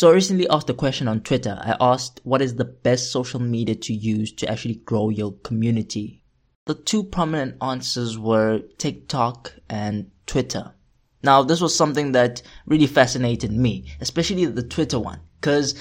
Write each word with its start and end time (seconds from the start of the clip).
So 0.00 0.08
I 0.08 0.14
recently 0.14 0.48
asked 0.48 0.70
a 0.70 0.72
question 0.72 1.08
on 1.08 1.20
Twitter. 1.20 1.58
I 1.60 1.76
asked 1.78 2.22
what 2.24 2.40
is 2.40 2.54
the 2.54 2.64
best 2.64 3.12
social 3.12 3.38
media 3.38 3.74
to 3.74 3.92
use 3.92 4.32
to 4.36 4.48
actually 4.50 4.76
grow 4.76 5.10
your 5.10 5.32
community. 5.42 6.24
The 6.64 6.74
two 6.74 7.04
prominent 7.04 7.56
answers 7.60 8.18
were 8.18 8.60
TikTok 8.78 9.52
and 9.68 10.10
Twitter. 10.26 10.72
Now 11.22 11.42
this 11.42 11.60
was 11.60 11.76
something 11.76 12.12
that 12.12 12.40
really 12.64 12.86
fascinated 12.86 13.52
me, 13.52 13.90
especially 14.00 14.46
the 14.46 14.62
Twitter 14.62 14.98
one, 14.98 15.20
because 15.38 15.74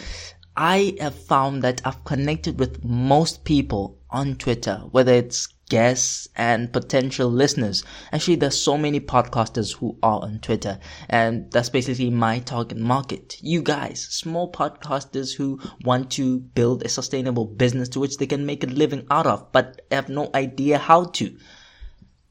I 0.54 0.98
have 1.00 1.16
found 1.16 1.62
that 1.62 1.80
I've 1.86 2.04
connected 2.04 2.60
with 2.60 2.84
most 2.84 3.46
people 3.46 4.00
on 4.10 4.36
Twitter, 4.36 4.80
whether 4.92 5.14
it's 5.14 5.48
guests 5.70 6.28
and 6.36 6.74
potential 6.74 7.30
listeners. 7.30 7.84
Actually, 8.12 8.36
there's 8.36 8.60
so 8.60 8.78
many 8.78 9.00
podcasters 9.00 9.76
who 9.76 9.98
are 10.04 10.22
on 10.22 10.40
Twitter, 10.40 10.80
and 11.08 11.50
that's 11.52 11.70
basically 11.70 12.10
my 12.10 12.40
target 12.40 12.78
market. 12.78 13.38
You 13.42 13.62
guys, 13.62 14.02
small 14.02 14.52
podcasters 14.52 15.36
who 15.36 15.60
want 15.86 16.12
to 16.12 16.40
build 16.40 16.84
a 16.84 16.90
sustainable 16.90 17.46
business 17.46 17.90
to 17.90 18.00
which 18.00 18.18
they 18.18 18.28
can 18.28 18.46
make 18.46 18.64
a 18.64 18.68
living 18.68 19.08
out 19.10 19.28
of, 19.28 19.52
but 19.52 19.82
have 19.92 20.10
no 20.10 20.30
idea 20.36 20.78
how 20.78 21.06
to. 21.06 21.38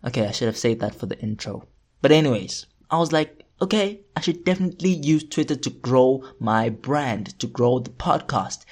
Okay, 0.05 0.27
I 0.27 0.33
should 0.33 0.47
have 0.47 0.59
said 0.59 0.81
that 0.81 0.95
for 0.95 1.07
the 1.07 1.19
intro. 1.21 1.67
But 2.03 2.13
anyways, 2.13 2.67
I 2.91 2.99
was 2.99 3.13
like, 3.13 3.45
okay, 3.61 4.01
I 4.17 4.21
should 4.21 4.45
definitely 4.45 4.91
use 4.91 5.25
Twitter 5.25 5.57
to 5.57 5.71
grow 5.71 6.25
my 6.39 6.69
brand, 6.69 7.39
to 7.41 7.47
grow 7.47 7.79
the 7.81 7.91
podcast. 7.91 8.65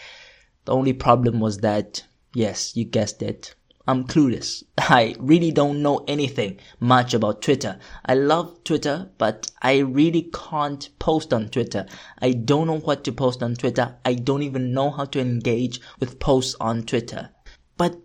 The 0.64 0.72
only 0.72 0.92
problem 0.92 1.40
was 1.40 1.58
that, 1.58 2.04
yes, 2.34 2.76
you 2.76 2.84
guessed 2.84 3.22
it, 3.22 3.54
I'm 3.86 4.04
clueless. 4.04 4.64
I 4.78 5.14
really 5.18 5.52
don't 5.52 5.82
know 5.82 6.04
anything 6.08 6.58
much 6.80 7.14
about 7.14 7.42
Twitter. 7.42 7.78
I 8.04 8.14
love 8.14 8.64
Twitter, 8.64 9.10
but 9.18 9.50
I 9.62 9.78
really 9.78 10.30
can't 10.32 10.88
post 10.98 11.32
on 11.32 11.48
Twitter. 11.48 11.86
I 12.18 12.32
don't 12.32 12.66
know 12.66 12.78
what 12.78 13.04
to 13.04 13.12
post 13.12 13.42
on 13.42 13.54
Twitter. 13.54 13.96
I 14.04 14.14
don't 14.14 14.42
even 14.42 14.72
know 14.72 14.90
how 14.90 15.04
to 15.06 15.20
engage 15.20 15.80
with 16.00 16.18
posts 16.18 16.56
on 16.60 16.82
Twitter. 16.82 17.30
But 17.76 17.96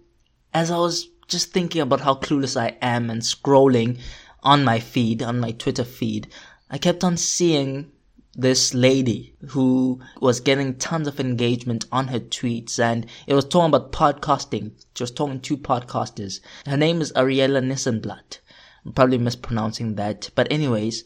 as 0.53 0.69
I 0.69 0.77
was 0.77 1.09
just 1.27 1.51
thinking 1.51 1.81
about 1.81 2.01
how 2.01 2.15
clueless 2.15 2.59
I 2.59 2.77
am 2.81 3.09
and 3.09 3.21
scrolling 3.21 3.99
on 4.43 4.63
my 4.63 4.79
feed, 4.79 5.23
on 5.23 5.39
my 5.39 5.51
Twitter 5.51 5.83
feed, 5.83 6.27
I 6.69 6.77
kept 6.77 7.03
on 7.03 7.17
seeing 7.17 7.91
this 8.35 8.73
lady 8.73 9.35
who 9.49 9.99
was 10.21 10.39
getting 10.39 10.75
tons 10.75 11.07
of 11.07 11.19
engagement 11.19 11.85
on 11.91 12.07
her 12.07 12.19
tweets 12.19 12.79
and 12.79 13.05
it 13.27 13.33
was 13.33 13.45
talking 13.45 13.73
about 13.73 13.91
podcasting. 13.91 14.71
She 14.95 15.03
was 15.03 15.11
talking 15.11 15.41
to 15.41 15.57
podcasters. 15.57 16.39
Her 16.65 16.77
name 16.77 17.01
is 17.01 17.11
Ariella 17.13 17.63
Nissenblatt. 17.63 18.39
I'm 18.85 18.93
probably 18.93 19.17
mispronouncing 19.17 19.95
that. 19.95 20.29
But 20.33 20.51
anyways, 20.51 21.03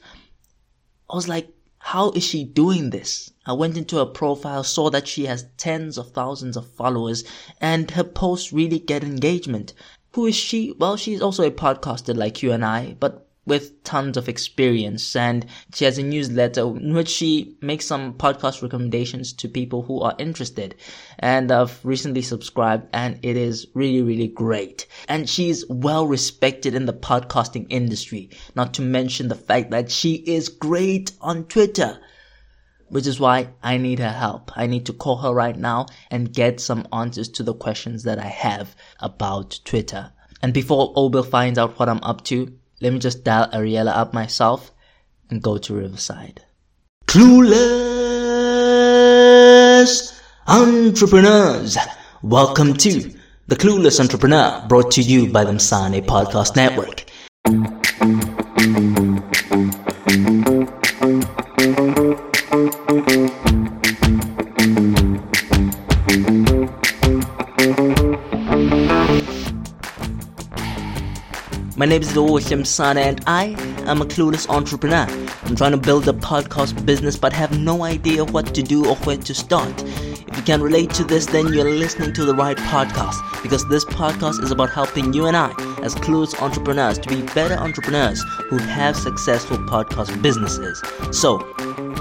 I 1.09 1.15
was 1.15 1.27
like, 1.27 1.49
how 1.79 2.11
is 2.11 2.23
she 2.23 2.43
doing 2.43 2.89
this? 2.89 3.31
I 3.45 3.53
went 3.53 3.77
into 3.77 3.97
her 3.97 4.05
profile, 4.05 4.63
saw 4.63 4.89
that 4.89 5.07
she 5.07 5.25
has 5.25 5.47
tens 5.57 5.97
of 5.97 6.11
thousands 6.11 6.57
of 6.57 6.73
followers 6.73 7.23
and 7.61 7.89
her 7.91 8.03
posts 8.03 8.53
really 8.53 8.79
get 8.79 9.03
engagement. 9.03 9.73
Who 10.13 10.27
is 10.27 10.35
she? 10.35 10.73
Well, 10.79 10.95
she's 10.95 11.21
also 11.21 11.43
a 11.43 11.51
podcaster 11.51 12.15
like 12.15 12.41
you 12.41 12.51
and 12.51 12.63
I, 12.63 12.95
but 12.99 13.24
with 13.45 13.83
tons 13.83 14.17
of 14.17 14.27
experience 14.27 15.15
and 15.15 15.45
she 15.73 15.85
has 15.85 15.97
a 15.97 16.03
newsletter 16.03 16.61
in 16.61 16.93
which 16.93 17.09
she 17.09 17.55
makes 17.61 17.85
some 17.85 18.13
podcast 18.13 18.61
recommendations 18.61 19.33
to 19.33 19.47
people 19.47 19.83
who 19.83 20.01
are 20.01 20.15
interested 20.17 20.75
and 21.19 21.51
I've 21.51 21.83
recently 21.85 22.21
subscribed 22.21 22.87
and 22.93 23.19
it 23.23 23.37
is 23.37 23.67
really 23.73 24.01
really 24.01 24.27
great 24.27 24.87
and 25.07 25.29
she's 25.29 25.65
well 25.69 26.07
respected 26.07 26.75
in 26.75 26.85
the 26.85 26.93
podcasting 26.93 27.67
industry 27.69 28.29
not 28.55 28.73
to 28.75 28.81
mention 28.81 29.27
the 29.27 29.35
fact 29.35 29.71
that 29.71 29.91
she 29.91 30.15
is 30.15 30.49
great 30.49 31.11
on 31.21 31.45
Twitter 31.45 31.99
which 32.87 33.07
is 33.07 33.19
why 33.19 33.49
I 33.63 33.77
need 33.77 33.99
her 33.99 34.11
help. 34.11 34.51
I 34.55 34.67
need 34.67 34.85
to 34.85 34.93
call 34.93 35.17
her 35.17 35.33
right 35.33 35.57
now 35.57 35.87
and 36.11 36.31
get 36.31 36.59
some 36.59 36.87
answers 36.93 37.29
to 37.29 37.43
the 37.43 37.53
questions 37.53 38.03
that 38.03 38.19
I 38.19 38.27
have 38.27 38.75
about 38.99 39.59
Twitter. 39.65 40.13
And 40.41 40.53
before 40.53 40.93
Obel 40.93 41.27
finds 41.27 41.57
out 41.57 41.79
what 41.79 41.89
I'm 41.89 42.03
up 42.03 42.23
to, 42.25 42.53
let 42.81 42.91
me 42.93 42.99
just 42.99 43.23
dial 43.23 43.47
Ariella 43.53 43.95
up 43.95 44.13
myself 44.13 44.71
and 45.29 45.41
go 45.41 45.57
to 45.57 45.73
Riverside. 45.73 46.43
Clueless 47.07 47.41
Entrepreneurs! 50.47 51.77
Welcome 52.21 52.73
to 52.75 53.13
The 53.47 53.55
Clueless 53.55 53.99
Entrepreneur, 53.99 54.63
brought 54.67 54.91
to 54.91 55.01
you 55.01 55.31
by 55.31 55.45
the 55.45 55.53
Msane 55.53 56.05
Podcast 56.05 56.55
Network. 56.55 57.05
Name 71.95 72.01
is 72.01 72.13
Doshim 72.13 72.67
Sana 72.67 72.99
and 72.99 73.23
I 73.25 73.55
am 73.87 74.01
a 74.01 74.05
clueless 74.05 74.49
entrepreneur. 74.49 75.07
I'm 75.45 75.55
trying 75.55 75.71
to 75.71 75.77
build 75.77 76.05
a 76.09 76.11
podcast 76.11 76.85
business 76.85 77.15
but 77.15 77.31
have 77.31 77.57
no 77.57 77.83
idea 77.83 78.25
what 78.25 78.53
to 78.53 78.61
do 78.61 78.85
or 78.85 78.97
where 78.97 79.15
to 79.15 79.33
start. 79.33 79.81
If 79.81 80.35
you 80.35 80.43
can 80.43 80.61
relate 80.61 80.89
to 80.95 81.05
this, 81.05 81.25
then 81.25 81.53
you're 81.53 81.63
listening 81.63 82.11
to 82.11 82.25
the 82.25 82.35
right 82.35 82.57
podcast 82.57 83.15
because 83.41 83.65
this 83.69 83.85
podcast 83.85 84.43
is 84.43 84.51
about 84.51 84.71
helping 84.71 85.13
you 85.13 85.27
and 85.27 85.37
I, 85.37 85.51
as 85.83 85.95
clueless 85.95 86.37
entrepreneurs, 86.41 86.99
to 86.99 87.07
be 87.07 87.21
better 87.33 87.55
entrepreneurs 87.55 88.21
who 88.49 88.57
have 88.57 88.97
successful 88.97 89.57
podcast 89.59 90.21
businesses. 90.21 90.81
So, 91.17 91.37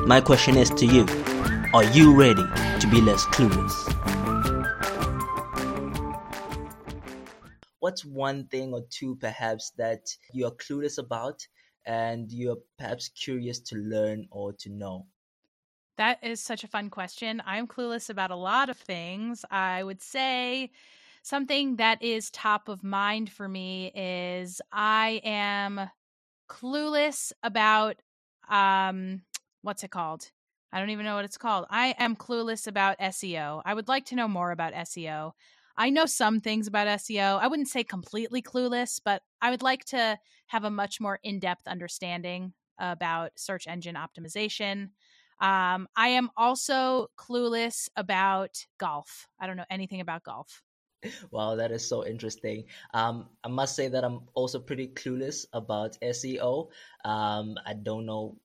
my 0.07 0.21
question 0.21 0.57
is 0.57 0.71
to 0.71 0.87
you 0.87 1.07
Are 1.73 1.85
you 1.85 2.17
ready 2.17 2.43
to 2.81 2.89
be 2.91 3.01
less 3.01 3.27
clueless? 3.27 3.94
What's 7.95 8.05
one 8.05 8.45
thing 8.49 8.73
or 8.75 8.85
two 8.91 9.15
perhaps 9.15 9.71
that 9.77 10.09
you're 10.33 10.51
clueless 10.51 10.99
about 10.99 11.47
and 11.87 12.33
you're 12.33 12.59
perhaps 12.77 13.09
curious 13.11 13.61
to 13.61 13.77
learn 13.77 14.27
or 14.33 14.53
to 14.53 14.69
know? 14.69 15.07
That 15.97 16.19
is 16.25 16.41
such 16.41 16.65
a 16.65 16.69
fun 16.69 16.91
question. 16.91 17.41
I'm 17.47 17.69
clueless 17.69 18.11
about 18.11 18.33
a 18.33 18.37
lot 18.37 18.69
of 18.69 18.77
things. 18.77 19.45
I 19.49 19.85
would 19.85 20.03
say 20.03 20.73
something 21.23 21.77
that 21.77 22.03
is 22.03 22.33
top 22.33 22.69
of 22.69 22.83
mind 22.83 23.31
for 23.31 23.47
me 23.47 23.93
is 23.95 24.61
I 24.73 25.21
am 25.23 25.89
clueless 26.51 27.31
about 27.45 28.03
um 28.51 29.23
what's 29.63 29.85
it 29.85 29.93
called? 29.93 30.33
I 30.73 30.81
don't 30.81 30.91
even 30.91 31.05
know 31.05 31.15
what 31.15 31.25
it's 31.25 31.39
called. 31.39 31.67
I 31.71 31.95
am 31.97 32.17
clueless 32.17 32.67
about 32.67 32.99
SEO. 32.99 33.63
I 33.65 33.73
would 33.73 33.87
like 33.87 34.07
to 34.07 34.17
know 34.17 34.27
more 34.27 34.51
about 34.51 34.73
SEO. 34.73 35.35
I 35.77 35.91
know 35.91 36.07
some 36.07 36.41
things 36.41 36.67
about 36.67 36.87
SEO. 36.87 37.39
I 37.41 37.49
wouldn't 37.49 37.69
say 37.69 37.85
completely 37.85 38.43
clueless, 38.43 39.01
but 39.05 39.23
I 39.43 39.51
would 39.51 39.63
like 39.63 39.85
to 39.87 40.19
have 40.49 40.65
a 40.65 40.71
much 40.71 41.01
more 41.01 41.19
in 41.23 41.41
depth 41.41 41.67
understanding 41.67 42.53
about 42.79 43.33
search 43.37 43.67
engine 43.67 43.97
optimization. 43.97 44.91
Um, 45.41 45.89
I 45.97 46.09
am 46.09 46.31
also 46.37 47.09
clueless 47.19 47.89
about 47.97 48.67
golf. 48.79 49.29
I 49.41 49.47
don't 49.47 49.57
know 49.57 49.65
anything 49.71 50.01
about 50.01 50.23
golf. 50.23 50.63
Wow, 51.31 51.57
that 51.57 51.71
is 51.71 51.87
so 51.87 52.07
interesting. 52.07 52.65
Um, 52.95 53.29
I 53.43 53.49
must 53.49 53.77
say 53.77 53.89
that 53.89 54.05
I'm 54.05 54.21
also 54.35 54.59
pretty 54.59 54.89
clueless 54.89 55.45
about 55.53 55.99
SEO. 56.01 56.71
Um, 57.05 57.57
I 57.67 57.75
don't 57.75 58.07
know 58.07 58.39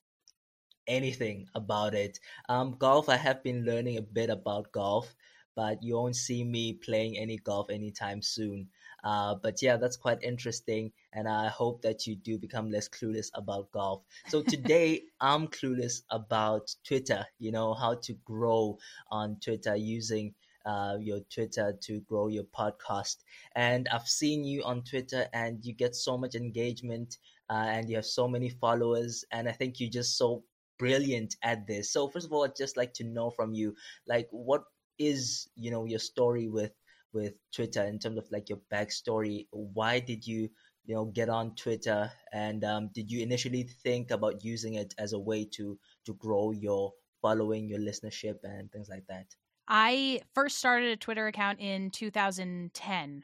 anything 0.88 1.48
about 1.56 1.94
it. 1.94 2.20
Um, 2.50 2.76
golf, 2.78 3.08
I 3.08 3.16
have 3.16 3.44
been 3.44 3.64
learning 3.64 3.98
a 3.98 4.02
bit 4.02 4.30
about 4.30 4.72
golf 4.72 5.16
but 5.56 5.84
you 5.84 5.96
won't 5.96 6.16
see 6.16 6.44
me 6.44 6.74
playing 6.74 7.18
any 7.18 7.38
golf 7.38 7.70
anytime 7.70 8.22
soon. 8.22 8.68
Uh, 9.04 9.36
but 9.36 9.62
yeah, 9.62 9.78
that's 9.78 9.98
quite 9.98 10.22
interesting, 10.24 10.92
and 11.14 11.28
I 11.28 11.48
hope 11.48 11.82
that 11.84 12.06
you 12.06 12.16
do 12.16 12.38
become 12.38 12.70
less 12.70 12.90
clueless 12.90 13.30
about 13.34 13.72
golf. 13.72 14.04
So 14.28 14.42
today, 14.48 15.04
I'm 15.22 15.48
clueless 15.48 16.02
about 16.10 16.76
Twitter. 16.86 17.26
You 17.38 17.52
know 17.52 17.74
how 17.74 17.96
to 17.96 18.14
grow 18.26 18.78
on 19.10 19.38
Twitter 19.42 19.76
using 19.76 20.34
uh, 20.66 20.98
your 21.00 21.22
Twitter 21.34 21.74
to 21.82 22.00
grow 22.02 22.28
your 22.28 22.44
podcast. 22.44 23.18
And 23.56 23.88
I've 23.90 24.08
seen 24.08 24.44
you 24.44 24.64
on 24.64 24.84
Twitter, 24.84 25.28
and 25.34 25.64
you 25.64 25.74
get 25.74 25.96
so 25.96 26.18
much 26.18 26.36
engagement, 26.36 27.18
uh, 27.50 27.68
and 27.70 27.90
you 27.90 27.96
have 27.96 28.06
so 28.06 28.28
many 28.28 28.50
followers, 28.50 29.24
and 29.32 29.48
I 29.48 29.54
think 29.54 29.80
you're 29.80 29.90
just 29.90 30.18
so 30.18 30.44
brilliant 30.78 31.36
at 31.44 31.68
this. 31.68 31.92
So 31.92 32.08
first 32.08 32.26
of 32.26 32.34
all, 32.34 32.44
I'd 32.44 32.56
just 32.56 32.78
like 32.78 32.94
to 32.96 33.04
know 33.04 33.30
from 33.30 33.54
you, 33.54 33.76
like, 34.08 34.28
what 34.32 34.64
is 35.00 35.48
you 35.56 35.72
know 35.72 35.86
your 35.86 36.00
story 36.00 36.48
with 36.48 36.74
with 37.14 37.34
Twitter 37.54 37.84
in 37.86 37.98
terms 37.98 38.18
of 38.18 38.28
like 38.32 38.50
your 38.50 38.60
backstory. 38.72 39.48
Why 39.52 40.00
did 40.00 40.28
you 40.28 40.50
you 40.86 40.96
know 40.96 41.06
get 41.06 41.30
on 41.30 41.56
Twitter, 41.56 42.12
and 42.34 42.64
um, 42.64 42.90
did 42.94 43.12
you 43.12 43.22
initially 43.22 43.64
think 43.84 44.12
about 44.12 44.44
using 44.44 44.76
it 44.76 44.94
as 44.98 45.14
a 45.14 45.20
way 45.20 45.46
to 45.56 45.80
to 46.06 46.14
grow 46.16 46.52
your 46.52 46.94
following, 47.22 47.68
your 47.68 47.80
listenership, 47.80 48.38
and 48.44 48.72
things 48.72 48.90
like 48.90 49.06
that? 49.08 49.26
I 49.68 50.22
first 50.34 50.58
started 50.58 50.92
a 50.92 50.98
Twitter 50.98 51.28
account 51.28 51.60
in 51.60 51.92
2010. 51.92 53.24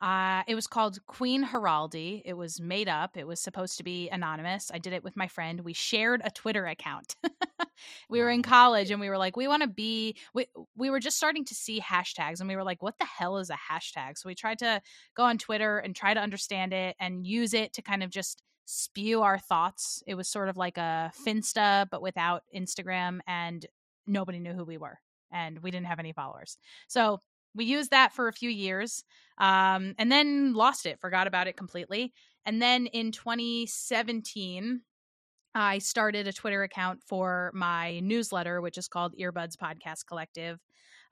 Uh, 0.00 0.42
it 0.46 0.54
was 0.54 0.66
called 0.66 1.04
Queen 1.06 1.44
Heraldi. 1.44 2.22
It 2.24 2.32
was 2.32 2.58
made 2.58 2.88
up. 2.88 3.16
It 3.18 3.26
was 3.26 3.38
supposed 3.38 3.76
to 3.76 3.84
be 3.84 4.08
anonymous. 4.08 4.70
I 4.72 4.78
did 4.78 4.94
it 4.94 5.04
with 5.04 5.16
my 5.16 5.28
friend. 5.28 5.60
We 5.60 5.74
shared 5.74 6.22
a 6.24 6.30
Twitter 6.30 6.66
account. 6.66 7.16
we 8.08 8.20
were 8.20 8.30
in 8.30 8.42
college 8.42 8.90
and 8.90 9.00
we 9.00 9.10
were 9.10 9.18
like, 9.18 9.36
we 9.36 9.46
want 9.46 9.62
to 9.62 9.68
be. 9.68 10.16
We 10.32 10.46
we 10.74 10.88
were 10.88 11.00
just 11.00 11.18
starting 11.18 11.44
to 11.46 11.54
see 11.54 11.80
hashtags 11.80 12.40
and 12.40 12.48
we 12.48 12.56
were 12.56 12.64
like, 12.64 12.82
what 12.82 12.98
the 12.98 13.04
hell 13.04 13.36
is 13.36 13.50
a 13.50 13.58
hashtag? 13.70 14.16
So 14.16 14.28
we 14.28 14.34
tried 14.34 14.60
to 14.60 14.80
go 15.14 15.24
on 15.24 15.36
Twitter 15.36 15.78
and 15.78 15.94
try 15.94 16.14
to 16.14 16.20
understand 16.20 16.72
it 16.72 16.96
and 16.98 17.26
use 17.26 17.52
it 17.52 17.74
to 17.74 17.82
kind 17.82 18.02
of 18.02 18.08
just 18.10 18.42
spew 18.64 19.20
our 19.20 19.38
thoughts. 19.38 20.02
It 20.06 20.14
was 20.14 20.28
sort 20.28 20.48
of 20.48 20.56
like 20.56 20.78
a 20.78 21.12
Finsta 21.26 21.88
but 21.90 22.00
without 22.00 22.44
Instagram, 22.56 23.18
and 23.26 23.66
nobody 24.06 24.38
knew 24.38 24.54
who 24.54 24.64
we 24.64 24.78
were 24.78 24.98
and 25.32 25.60
we 25.60 25.70
didn't 25.70 25.86
have 25.86 25.98
any 25.98 26.12
followers. 26.12 26.56
So 26.88 27.20
we 27.54 27.64
used 27.64 27.90
that 27.90 28.12
for 28.12 28.28
a 28.28 28.32
few 28.32 28.50
years 28.50 29.04
um, 29.38 29.94
and 29.98 30.10
then 30.10 30.54
lost 30.54 30.86
it, 30.86 31.00
forgot 31.00 31.26
about 31.26 31.46
it 31.46 31.56
completely. 31.56 32.12
And 32.44 32.60
then 32.60 32.86
in 32.86 33.12
2017, 33.12 34.82
I 35.54 35.78
started 35.78 36.28
a 36.28 36.32
Twitter 36.32 36.62
account 36.62 37.00
for 37.06 37.50
my 37.54 38.00
newsletter, 38.00 38.60
which 38.60 38.78
is 38.78 38.88
called 38.88 39.14
Earbuds 39.18 39.56
Podcast 39.56 40.06
Collective. 40.06 40.60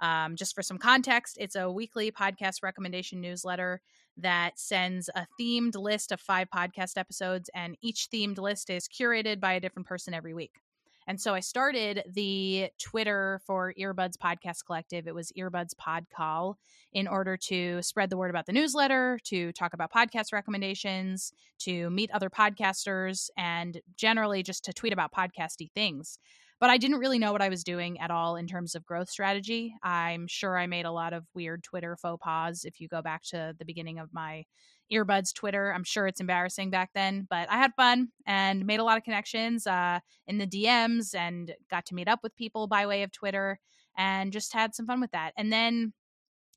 Um, 0.00 0.36
just 0.36 0.54
for 0.54 0.62
some 0.62 0.78
context, 0.78 1.38
it's 1.40 1.56
a 1.56 1.70
weekly 1.70 2.12
podcast 2.12 2.62
recommendation 2.62 3.20
newsletter 3.20 3.80
that 4.16 4.58
sends 4.58 5.10
a 5.14 5.26
themed 5.40 5.74
list 5.74 6.12
of 6.12 6.20
five 6.20 6.48
podcast 6.54 6.96
episodes, 6.96 7.50
and 7.54 7.76
each 7.80 8.08
themed 8.12 8.38
list 8.38 8.70
is 8.70 8.88
curated 8.88 9.40
by 9.40 9.54
a 9.54 9.60
different 9.60 9.88
person 9.88 10.14
every 10.14 10.34
week. 10.34 10.60
And 11.08 11.18
so 11.18 11.32
I 11.32 11.40
started 11.40 12.02
the 12.12 12.68
Twitter 12.78 13.40
for 13.46 13.72
Earbuds 13.80 14.18
Podcast 14.22 14.66
Collective. 14.66 15.08
It 15.08 15.14
was 15.14 15.32
Earbuds 15.38 15.74
Pod 15.78 16.04
Call 16.14 16.58
in 16.92 17.08
order 17.08 17.34
to 17.48 17.80
spread 17.80 18.10
the 18.10 18.18
word 18.18 18.28
about 18.28 18.44
the 18.44 18.52
newsletter, 18.52 19.18
to 19.24 19.50
talk 19.52 19.72
about 19.72 19.90
podcast 19.90 20.34
recommendations, 20.34 21.32
to 21.60 21.88
meet 21.88 22.10
other 22.10 22.28
podcasters, 22.28 23.30
and 23.38 23.80
generally 23.96 24.42
just 24.42 24.66
to 24.66 24.74
tweet 24.74 24.92
about 24.92 25.10
podcasty 25.10 25.72
things. 25.72 26.18
But 26.60 26.70
I 26.70 26.76
didn't 26.76 26.98
really 26.98 27.18
know 27.18 27.32
what 27.32 27.42
I 27.42 27.48
was 27.48 27.62
doing 27.62 28.00
at 28.00 28.10
all 28.10 28.36
in 28.36 28.46
terms 28.46 28.74
of 28.74 28.84
growth 28.84 29.08
strategy. 29.08 29.74
I'm 29.82 30.26
sure 30.26 30.58
I 30.58 30.66
made 30.66 30.86
a 30.86 30.92
lot 30.92 31.12
of 31.12 31.24
weird 31.34 31.62
Twitter 31.62 31.96
faux 31.96 32.20
pas 32.22 32.64
if 32.64 32.80
you 32.80 32.88
go 32.88 33.00
back 33.00 33.22
to 33.30 33.54
the 33.58 33.64
beginning 33.64 33.98
of 33.98 34.12
my 34.12 34.44
earbuds 34.92 35.32
Twitter. 35.34 35.72
I'm 35.72 35.84
sure 35.84 36.06
it's 36.06 36.20
embarrassing 36.20 36.70
back 36.70 36.90
then, 36.94 37.26
but 37.28 37.50
I 37.50 37.58
had 37.58 37.74
fun 37.76 38.08
and 38.26 38.66
made 38.66 38.80
a 38.80 38.84
lot 38.84 38.96
of 38.96 39.04
connections 39.04 39.66
uh, 39.66 40.00
in 40.26 40.38
the 40.38 40.46
DMs 40.46 41.14
and 41.14 41.54
got 41.70 41.86
to 41.86 41.94
meet 41.94 42.08
up 42.08 42.20
with 42.22 42.36
people 42.36 42.66
by 42.66 42.86
way 42.86 43.02
of 43.02 43.12
Twitter 43.12 43.60
and 43.96 44.32
just 44.32 44.52
had 44.52 44.74
some 44.74 44.86
fun 44.86 45.00
with 45.00 45.10
that. 45.12 45.32
And 45.36 45.52
then 45.52 45.92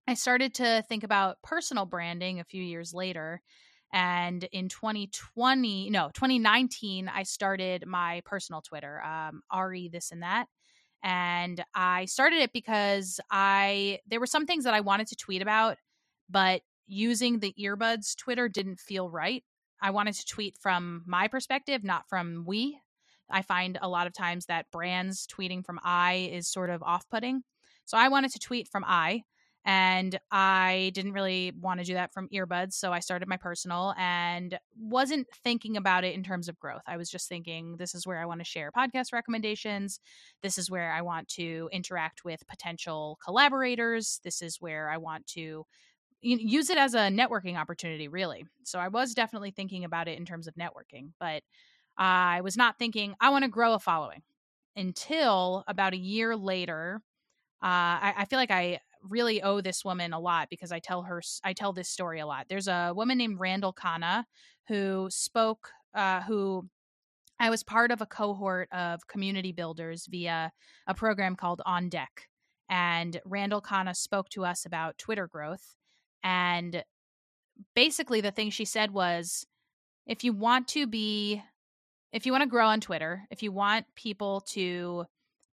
I 0.08 0.14
started 0.14 0.54
to 0.56 0.84
think 0.88 1.04
about 1.04 1.38
personal 1.44 1.86
branding 1.86 2.40
a 2.40 2.46
few 2.46 2.64
years 2.64 2.94
later. 2.94 3.42
And 3.94 4.44
in 4.52 4.70
2020, 4.70 5.90
no, 5.90 6.10
2019, 6.14 7.10
I 7.14 7.24
started 7.24 7.86
my 7.86 8.22
personal 8.26 8.62
Twitter, 8.62 9.02
um, 9.04 9.42
Ari 9.52 9.90
this 9.90 10.12
and 10.12 10.24
that. 10.24 10.48
And 11.04 11.64
I 11.76 12.06
started 12.06 12.40
it 12.42 12.54
because 12.54 13.20
I 13.30 14.00
there 14.08 14.20
were 14.20 14.28
some 14.28 14.46
things 14.46 14.64
that 14.64 14.74
I 14.74 14.82
wanted 14.82 15.08
to 15.08 15.16
tweet 15.16 15.42
about, 15.42 15.78
but 16.30 16.62
using 16.88 17.40
the 17.40 17.54
earbuds 17.60 18.16
Twitter 18.16 18.48
didn't 18.48 18.80
feel 18.80 19.10
right. 19.10 19.44
I 19.82 19.92
wanted 19.92 20.14
to 20.16 20.26
tweet 20.26 20.58
from 20.60 21.04
my 21.08 21.28
perspective, 21.28 21.84
not 21.84 22.08
from 22.08 22.44
we. 22.46 22.80
I 23.30 23.42
find 23.42 23.80
a 23.82 23.90
lot 23.90 24.08
of 24.08 24.14
times 24.14 24.46
that 24.46 24.70
brands 24.72 25.26
tweeting 25.26 25.66
from 25.66 25.80
I 25.84 26.30
is 26.32 26.48
sort 26.48 26.70
of 26.70 26.84
off 26.84 27.10
putting. 27.10 27.44
So 27.86 27.98
I 27.98 28.10
wanted 28.10 28.32
to 28.32 28.40
tweet 28.40 28.68
from 28.68 28.86
I, 28.86 29.24
and 29.64 30.20
I 30.32 30.92
didn't 30.96 31.14
really 31.14 31.54
want 31.60 31.80
to 31.80 31.86
do 31.86 31.94
that 31.94 32.14
from 32.14 32.30
earbuds. 32.30 32.74
So 32.74 32.92
I 32.92 33.00
started 33.00 33.28
my 33.28 33.38
personal 33.38 33.94
and 33.98 34.58
wasn't 34.76 35.28
thinking 35.44 35.78
about 35.78 36.04
it 36.04 36.16
in 36.16 36.24
terms 36.24 36.50
of 36.50 36.60
growth. 36.60 36.82
I 36.88 36.98
was 36.98 37.12
just 37.12 37.30
thinking, 37.30 37.78
this 37.78 37.94
is 37.94 38.08
where 38.08 38.20
I 38.20 38.26
want 38.26 38.40
to 38.40 38.46
share 38.46 38.72
podcast 38.72 39.14
recommendations. 39.14 40.00
This 40.42 40.58
is 40.58 40.72
where 40.72 40.92
I 40.92 41.02
want 41.02 41.28
to 41.30 41.70
interact 41.72 42.26
with 42.26 42.48
potential 42.48 43.20
collaborators. 43.24 44.20
This 44.24 44.42
is 44.42 44.60
where 44.60 44.90
I 44.90 44.98
want 44.98 45.28
to 45.28 45.66
use 46.24 46.70
it 46.70 46.78
as 46.78 46.94
a 46.94 47.10
networking 47.10 47.58
opportunity 47.58 48.08
really 48.08 48.46
so 48.64 48.78
i 48.78 48.88
was 48.88 49.16
definitely 49.16 49.50
thinking 49.50 49.84
about 49.84 50.08
it 50.08 50.20
in 50.20 50.26
terms 50.26 50.48
of 50.48 50.54
networking 50.54 51.10
but 51.20 51.42
i 51.98 52.42
was 52.42 52.56
not 52.56 52.78
thinking 52.78 53.16
i 53.20 53.30
want 53.32 53.44
to 53.44 53.50
grow 53.50 53.74
a 53.74 53.80
following 53.80 54.22
until 54.76 55.64
about 55.68 55.94
a 55.94 55.98
year 55.98 56.36
later 56.36 57.02
uh, 57.64 57.98
I, 58.06 58.14
I, 58.20 58.26
feel 58.26 58.38
like 58.38 58.52
i 58.52 58.80
really 59.04 59.42
owe 59.42 59.62
this 59.62 59.84
woman 59.84 60.14
a 60.14 60.20
lot 60.20 60.48
because 60.50 60.72
i 60.72 60.80
tell 60.80 61.04
her 61.04 61.22
i 61.44 61.54
tell 61.54 61.74
this 61.74 61.90
story 61.90 62.20
a 62.20 62.26
lot. 62.26 62.46
There's 62.50 62.68
a 62.68 62.94
woman 62.96 63.18
named 63.18 63.40
randall 63.40 63.74
kanna 63.74 64.26
who 64.68 65.08
spoke 65.10 65.70
uh, 65.94 66.22
who 66.22 66.68
i 67.40 67.50
was 67.50 67.64
part 67.64 67.92
of 67.92 68.02
a 68.02 68.06
cohort 68.06 68.70
of 68.72 69.08
community 69.08 69.52
builders 69.52 70.08
via 70.10 70.52
a 70.88 70.94
program 70.94 71.36
called 71.36 71.62
on 71.66 71.90
deck 71.90 72.28
and 72.70 73.20
randall 73.26 73.62
kanna 73.62 73.94
spoke 73.96 74.30
to 74.30 74.46
us 74.46 74.66
about 74.66 74.98
twitter 74.98 75.28
growth 75.28 75.76
and 76.24 76.84
basically, 77.76 78.22
the 78.22 78.32
thing 78.32 78.50
she 78.50 78.66
said 78.66 78.92
was 78.92 79.46
if 80.06 80.24
you 80.24 80.34
want 80.34 80.68
to 80.70 80.88
be, 80.88 81.42
if 82.12 82.26
you 82.26 82.32
want 82.32 82.44
to 82.44 82.50
grow 82.50 82.68
on 82.68 82.82
Twitter, 82.82 83.24
if 83.32 83.44
you 83.44 83.52
want 83.52 83.86
people 83.96 84.42
to 84.50 85.06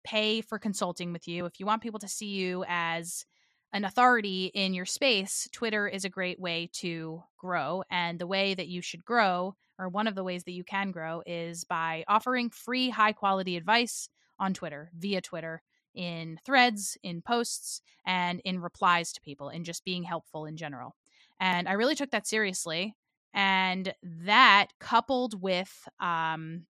pay 0.04 0.40
for 0.40 0.58
consulting 0.58 1.12
with 1.12 1.28
you, 1.28 1.44
if 1.44 1.60
you 1.60 1.66
want 1.66 1.82
people 1.82 2.00
to 2.00 2.08
see 2.08 2.28
you 2.28 2.64
as 2.66 3.24
an 3.72 3.84
authority 3.84 4.50
in 4.54 4.74
your 4.74 4.86
space, 4.86 5.48
Twitter 5.52 5.86
is 5.86 6.04
a 6.04 6.10
great 6.10 6.40
way 6.40 6.70
to 6.74 7.22
grow. 7.36 7.82
And 7.90 8.18
the 8.18 8.26
way 8.26 8.54
that 8.54 8.68
you 8.68 8.80
should 8.80 9.04
grow, 9.04 9.56
or 9.78 9.88
one 9.88 10.06
of 10.06 10.14
the 10.14 10.24
ways 10.24 10.44
that 10.44 10.52
you 10.52 10.64
can 10.64 10.90
grow, 10.90 11.22
is 11.26 11.64
by 11.64 12.04
offering 12.08 12.50
free, 12.50 12.90
high 12.90 13.12
quality 13.12 13.56
advice 13.56 14.08
on 14.38 14.54
Twitter 14.54 14.90
via 14.96 15.20
Twitter 15.20 15.62
in 15.94 16.38
threads, 16.44 16.96
in 17.02 17.20
posts, 17.20 17.82
and 18.06 18.40
in 18.44 18.60
replies 18.60 19.12
to 19.12 19.20
people, 19.20 19.48
and 19.48 19.64
just 19.64 19.84
being 19.84 20.04
helpful 20.04 20.46
in 20.46 20.56
general. 20.56 20.94
And 21.40 21.68
I 21.68 21.72
really 21.72 21.94
took 21.94 22.10
that 22.10 22.26
seriously. 22.26 22.94
And 23.34 23.92
that 24.02 24.68
coupled 24.80 25.40
with 25.40 25.88
um, 26.00 26.66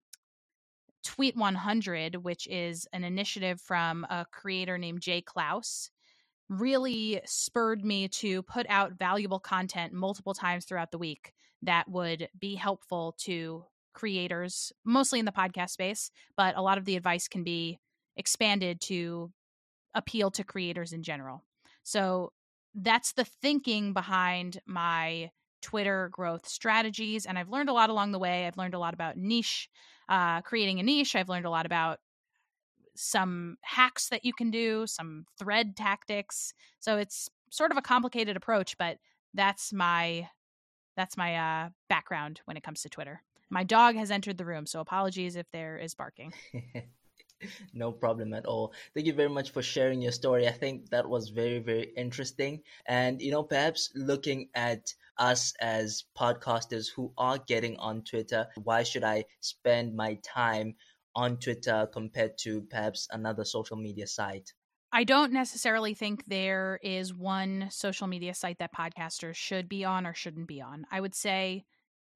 Tweet 1.05 1.37
100, 1.37 2.17
which 2.17 2.47
is 2.49 2.87
an 2.93 3.05
initiative 3.05 3.61
from 3.61 4.05
a 4.11 4.27
creator 4.31 4.77
named 4.77 5.01
Jay 5.01 5.23
Clouse, 5.23 5.91
really 6.49 7.21
spurred 7.25 7.85
me 7.85 8.09
to 8.09 8.43
put 8.43 8.67
out 8.69 8.93
valuable 8.99 9.41
content 9.41 9.93
multiple 9.93 10.35
times 10.35 10.65
throughout 10.65 10.91
the 10.91 10.99
week 10.99 11.33
that 11.63 11.89
would 11.89 12.29
be 12.39 12.55
helpful 12.55 13.15
to 13.19 13.65
creators, 13.93 14.73
mostly 14.85 15.19
in 15.19 15.25
the 15.25 15.33
podcast 15.33 15.71
space, 15.71 16.11
but 16.37 16.57
a 16.57 16.63
lot 16.63 16.79
of 16.79 16.85
the 16.85 16.97
advice 16.97 17.29
can 17.29 17.43
be 17.43 17.79
expanded 18.17 18.81
to 18.81 19.33
appeal 19.95 20.31
to 20.31 20.45
creators 20.45 20.93
in 20.93 21.03
general. 21.03 21.45
So 21.83 22.33
that's 22.75 23.13
the 23.13 23.25
thinking 23.25 23.93
behind 23.93 24.61
my 24.67 25.31
Twitter 25.63 26.09
growth 26.13 26.47
strategies. 26.47 27.27
And 27.27 27.39
I've 27.39 27.49
learned 27.49 27.69
a 27.69 27.73
lot 27.73 27.91
along 27.91 28.13
the 28.13 28.19
way. 28.19 28.47
I've 28.47 28.57
learned 28.57 28.75
a 28.75 28.79
lot 28.79 28.95
about 28.95 29.17
niche, 29.17 29.69
uh, 30.09 30.43
creating 30.43 30.79
a 30.79 30.85
niche. 30.85 31.17
I've 31.17 31.29
learned 31.29 31.47
a 31.47 31.51
lot 31.51 31.67
about 31.67 31.99
some 32.99 33.59
hacks 33.63 34.09
that 34.09 34.25
you 34.25 34.33
can 34.33 34.51
do, 34.51 34.87
some 34.87 35.25
thread 35.39 35.77
tactics. 35.77 36.53
So 36.81 36.99
it's 36.99 37.31
sort 37.51 37.71
of 37.71 37.79
a 37.79 37.83
complicated 37.83 38.37
approach, 38.37 38.77
but 38.77 38.99
that's 39.35 39.73
my 39.73 40.29
that's 40.97 41.17
my 41.17 41.37
uh, 41.37 41.69
background 41.89 42.41
when 42.45 42.57
it 42.57 42.65
comes 42.65 42.83
to 42.83 42.89
Twitter. 42.89 43.23
My 43.51 43.63
dog 43.63 43.95
has 43.95 44.11
entered 44.11 44.37
the 44.37 44.45
room, 44.45 44.67
so 44.67 44.81
apologies 44.81 45.37
if 45.37 45.47
there 45.53 45.79
is 45.79 45.95
barking. 45.95 46.33
no 47.73 47.93
problem 47.93 48.35
at 48.35 48.47
all. 48.47 48.73
Thank 48.95 49.07
you 49.07 49.13
very 49.13 49.29
much 49.29 49.51
for 49.51 49.63
sharing 49.63 50.03
your 50.03 50.13
story. 50.13 50.49
I 50.49 50.53
think 50.53 50.91
that 50.91 51.09
was 51.09 51.29
very, 51.29 51.61
very 51.61 51.93
interesting. 51.97 52.63
And, 52.87 53.23
you 53.23 53.31
know, 53.31 53.45
perhaps 53.45 53.91
looking 53.95 54.49
at 54.55 54.93
us 55.17 55.55
as 55.61 56.05
podcasters 56.19 56.89
who 56.91 57.13
are 57.17 57.39
getting 57.39 57.77
on 57.79 58.03
Twitter, 58.03 58.49
why 58.63 58.83
should 58.83 59.05
I 59.05 59.25
spend 59.41 59.95
my 59.95 60.19
time 60.25 60.75
on 61.19 61.37
Twitter 61.37 61.89
compared 61.93 62.39
to 62.39 62.63
perhaps 62.63 63.09
another 63.11 63.45
social 63.45 63.77
media 63.77 64.07
site? 64.07 64.53
I 64.93 65.03
don't 65.05 65.33
necessarily 65.33 65.93
think 65.93 66.25
there 66.27 66.79
is 66.83 67.13
one 67.13 67.69
social 67.71 68.07
media 68.07 68.35
site 68.35 68.59
that 68.61 68.73
podcasters 68.73 69.35
should 69.35 69.69
be 69.69 69.85
on 69.85 70.07
or 70.07 70.15
shouldn't 70.15 70.47
be 70.47 70.63
on. 70.63 70.87
I 70.93 71.01
would 71.01 71.15
say 71.15 71.65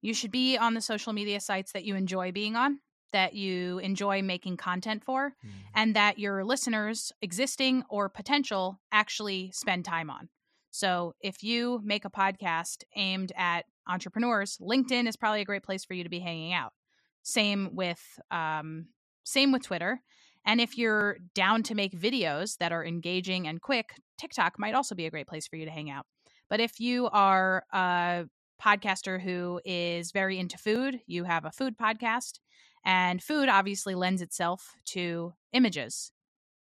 you 0.01 0.13
should 0.13 0.31
be 0.31 0.57
on 0.57 0.73
the 0.73 0.81
social 0.81 1.11
media 1.11 1.39
sites 1.39 1.73
that 1.73 1.83
you 1.83 1.95
enjoy 1.95 2.31
being 2.31 2.55
on 2.55 2.79
that 3.11 3.35
you 3.35 3.77
enjoy 3.77 4.23
making 4.23 4.57
content 4.57 5.03
for 5.03 5.35
mm. 5.45 5.49
and 5.75 5.95
that 5.95 6.17
your 6.17 6.43
listeners, 6.43 7.11
existing 7.21 7.83
or 7.87 8.09
potential, 8.09 8.79
actually 8.91 9.51
spend 9.53 9.85
time 9.85 10.09
on. 10.09 10.29
So 10.71 11.13
if 11.21 11.43
you 11.43 11.79
make 11.83 12.05
a 12.05 12.09
podcast 12.09 12.83
aimed 12.95 13.31
at 13.37 13.65
entrepreneurs, 13.87 14.57
LinkedIn 14.59 15.07
is 15.07 15.15
probably 15.15 15.41
a 15.41 15.45
great 15.45 15.61
place 15.61 15.85
for 15.85 15.93
you 15.93 16.03
to 16.03 16.09
be 16.09 16.19
hanging 16.19 16.53
out. 16.53 16.73
Same 17.21 17.69
with 17.73 18.01
um, 18.31 18.87
same 19.23 19.51
with 19.51 19.63
Twitter. 19.63 20.01
And 20.45 20.59
if 20.59 20.77
you're 20.77 21.17
down 21.33 21.63
to 21.63 21.75
make 21.75 21.97
videos 21.97 22.57
that 22.57 22.71
are 22.71 22.85
engaging 22.85 23.47
and 23.47 23.61
quick, 23.61 23.95
TikTok 24.17 24.59
might 24.59 24.75
also 24.75 24.93
be 24.93 25.05
a 25.05 25.11
great 25.11 25.27
place 25.27 25.47
for 25.47 25.55
you 25.55 25.65
to 25.65 25.71
hang 25.71 25.89
out. 25.89 26.05
But 26.49 26.59
if 26.59 26.79
you 26.79 27.07
are 27.07 27.63
a 27.71 28.25
podcaster 28.61 29.21
who 29.21 29.61
is 29.65 30.11
very 30.11 30.37
into 30.37 30.57
food, 30.57 30.99
you 31.07 31.23
have 31.23 31.45
a 31.45 31.51
food 31.51 31.77
podcast, 31.77 32.39
and 32.85 33.23
food 33.23 33.49
obviously 33.49 33.95
lends 33.95 34.21
itself 34.21 34.75
to 34.85 35.33
images. 35.53 36.11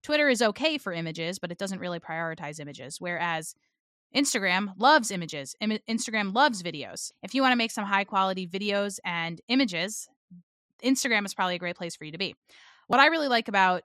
Twitter 0.03 0.29
is 0.29 0.43
okay 0.43 0.79
for 0.79 0.93
images, 0.93 1.39
but 1.39 1.53
it 1.53 1.59
doesn't 1.59 1.79
really 1.79 2.01
prioritize 2.01 2.59
images, 2.61 2.97
whereas 3.01 3.55
Instagram 4.15 4.73
loves 4.77 5.11
images. 5.11 5.55
Im- 5.61 5.79
Instagram 5.89 6.35
loves 6.35 6.63
videos. 6.63 7.13
If 7.23 7.35
you 7.35 7.43
want 7.43 7.53
to 7.53 7.57
make 7.57 7.71
some 7.71 7.85
high 7.85 8.05
quality 8.05 8.47
videos 8.47 8.99
and 9.05 9.41
images, 9.49 10.09
Instagram 10.85 11.25
is 11.25 11.35
probably 11.35 11.57
a 11.57 11.59
great 11.59 11.77
place 11.77 11.97
for 11.97 12.05
you 12.05 12.13
to 12.13 12.19
be. 12.19 12.35
What 12.89 13.01
I 13.01 13.07
really 13.07 13.29
like 13.29 13.49
about 13.49 13.83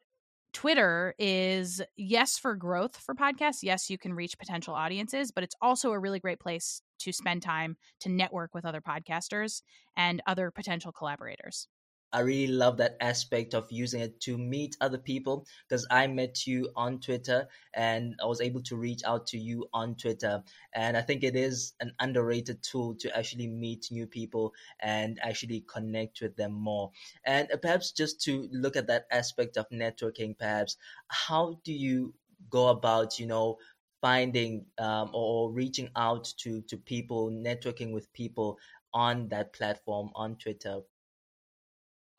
Twitter 0.54 1.14
is 1.20 1.82
yes 1.98 2.38
for 2.38 2.56
growth 2.56 2.98
for 2.98 3.14
podcasts. 3.14 3.62
Yes, 3.62 3.90
you 3.90 3.98
can 3.98 4.14
reach 4.14 4.40
potential 4.40 4.74
audiences, 4.74 5.32
but 5.32 5.44
it's 5.44 5.56
also 5.62 5.92
a 5.92 6.00
really 6.00 6.20
great 6.20 6.40
place 6.40 6.82
to 7.00 7.12
spend 7.12 7.44
time 7.44 7.78
to 8.00 8.10
network 8.10 8.56
with 8.56 8.66
other 8.66 8.82
podcasters 8.82 9.62
and 9.96 10.22
other 10.26 10.50
potential 10.50 10.92
collaborators. 10.92 11.68
I 12.14 12.22
really 12.22 12.54
love 12.54 12.78
that 12.78 12.96
aspect 13.02 13.54
of 13.54 13.70
using 13.70 14.02
it 14.02 14.20
to 14.22 14.38
meet 14.38 14.78
other 14.80 14.98
people 14.98 15.46
because 15.68 15.86
I 15.92 16.08
met 16.08 16.48
you 16.48 16.72
on 16.76 17.00
Twitter 17.00 17.48
and 17.74 18.16
I 18.24 18.26
was 18.26 18.40
able 18.40 18.62
to 18.64 18.78
reach 18.78 19.02
out 19.06 19.28
to 19.28 19.38
you 19.38 19.68
on 19.74 19.96
Twitter. 19.96 20.42
And 20.74 20.96
I 20.96 21.02
think 21.02 21.24
it 21.24 21.36
is 21.36 21.74
an 21.82 21.94
underrated 22.00 22.64
tool 22.64 22.96
to 22.96 23.16
actually 23.18 23.48
meet 23.48 23.92
new 23.92 24.08
people 24.08 24.54
and 24.80 25.20
actually 25.22 25.66
connect 25.68 26.22
with 26.22 26.36
them 26.38 26.54
more. 26.54 26.92
And 27.26 27.50
perhaps 27.62 27.92
just 27.92 28.22
to 28.22 28.48
look 28.52 28.78
at 28.78 28.88
that 28.88 29.06
aspect 29.12 29.58
of 29.58 29.68
networking, 29.70 30.38
perhaps, 30.38 30.78
how 31.10 31.60
do 31.64 31.74
you 31.74 32.14
go 32.50 32.70
about, 32.70 33.20
you 33.20 33.28
know, 33.28 33.58
finding 34.02 34.66
um, 34.78 35.10
or 35.14 35.52
reaching 35.52 35.90
out 35.96 36.32
to, 36.38 36.62
to 36.64 36.78
people, 36.78 37.30
networking 37.32 37.92
with 37.92 38.12
people 38.14 38.58
on 38.94 39.28
that 39.30 39.54
platform 39.54 40.10
on 40.16 40.36
Twitter? 40.38 40.82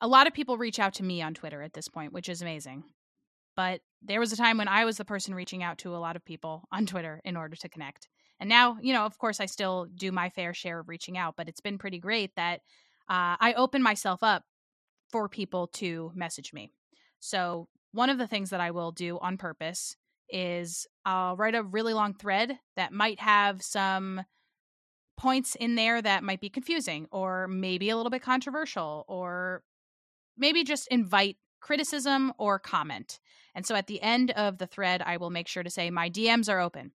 A 0.00 0.08
lot 0.08 0.26
of 0.26 0.32
people 0.32 0.56
reach 0.56 0.78
out 0.78 0.94
to 0.94 1.02
me 1.02 1.22
on 1.22 1.34
Twitter 1.34 1.62
at 1.62 1.72
this 1.72 1.88
point, 1.88 2.12
which 2.12 2.28
is 2.28 2.42
amazing. 2.42 2.84
But 3.56 3.80
there 4.02 4.20
was 4.20 4.32
a 4.32 4.36
time 4.36 4.58
when 4.58 4.68
I 4.68 4.84
was 4.84 4.96
the 4.96 5.04
person 5.04 5.34
reaching 5.34 5.62
out 5.62 5.78
to 5.78 5.96
a 5.96 5.98
lot 5.98 6.14
of 6.14 6.24
people 6.24 6.62
on 6.70 6.86
Twitter 6.86 7.20
in 7.24 7.36
order 7.36 7.56
to 7.56 7.68
connect. 7.68 8.08
And 8.38 8.48
now, 8.48 8.78
you 8.80 8.92
know, 8.92 9.04
of 9.04 9.18
course, 9.18 9.40
I 9.40 9.46
still 9.46 9.88
do 9.92 10.12
my 10.12 10.30
fair 10.30 10.54
share 10.54 10.78
of 10.78 10.88
reaching 10.88 11.18
out, 11.18 11.34
but 11.36 11.48
it's 11.48 11.60
been 11.60 11.78
pretty 11.78 11.98
great 11.98 12.30
that 12.36 12.60
uh, 13.08 13.34
I 13.40 13.54
open 13.56 13.82
myself 13.82 14.22
up 14.22 14.44
for 15.10 15.28
people 15.28 15.66
to 15.68 16.12
message 16.14 16.52
me. 16.52 16.70
So, 17.18 17.68
one 17.92 18.10
of 18.10 18.18
the 18.18 18.28
things 18.28 18.50
that 18.50 18.60
I 18.60 18.70
will 18.70 18.92
do 18.92 19.18
on 19.18 19.38
purpose 19.38 19.96
is 20.28 20.86
I'll 21.04 21.36
write 21.36 21.54
a 21.54 21.62
really 21.62 21.94
long 21.94 22.14
thread 22.14 22.58
that 22.76 22.92
might 22.92 23.18
have 23.18 23.62
some 23.62 24.22
points 25.16 25.56
in 25.56 25.74
there 25.74 26.00
that 26.00 26.22
might 26.22 26.40
be 26.40 26.50
confusing 26.50 27.08
or 27.10 27.48
maybe 27.48 27.90
a 27.90 27.96
little 27.96 28.10
bit 28.10 28.22
controversial 28.22 29.04
or 29.08 29.62
maybe 30.38 30.64
just 30.64 30.88
invite 30.90 31.36
criticism 31.60 32.32
or 32.38 32.58
comment. 32.58 33.20
And 33.54 33.66
so 33.66 33.74
at 33.74 33.86
the 33.86 34.00
end 34.00 34.30
of 34.32 34.58
the 34.58 34.66
thread, 34.66 35.02
I 35.04 35.16
will 35.16 35.30
make 35.30 35.48
sure 35.48 35.62
to 35.62 35.70
say, 35.70 35.90
My 35.90 36.08
DMs 36.08 36.48
are 36.48 36.60
open. 36.60 36.92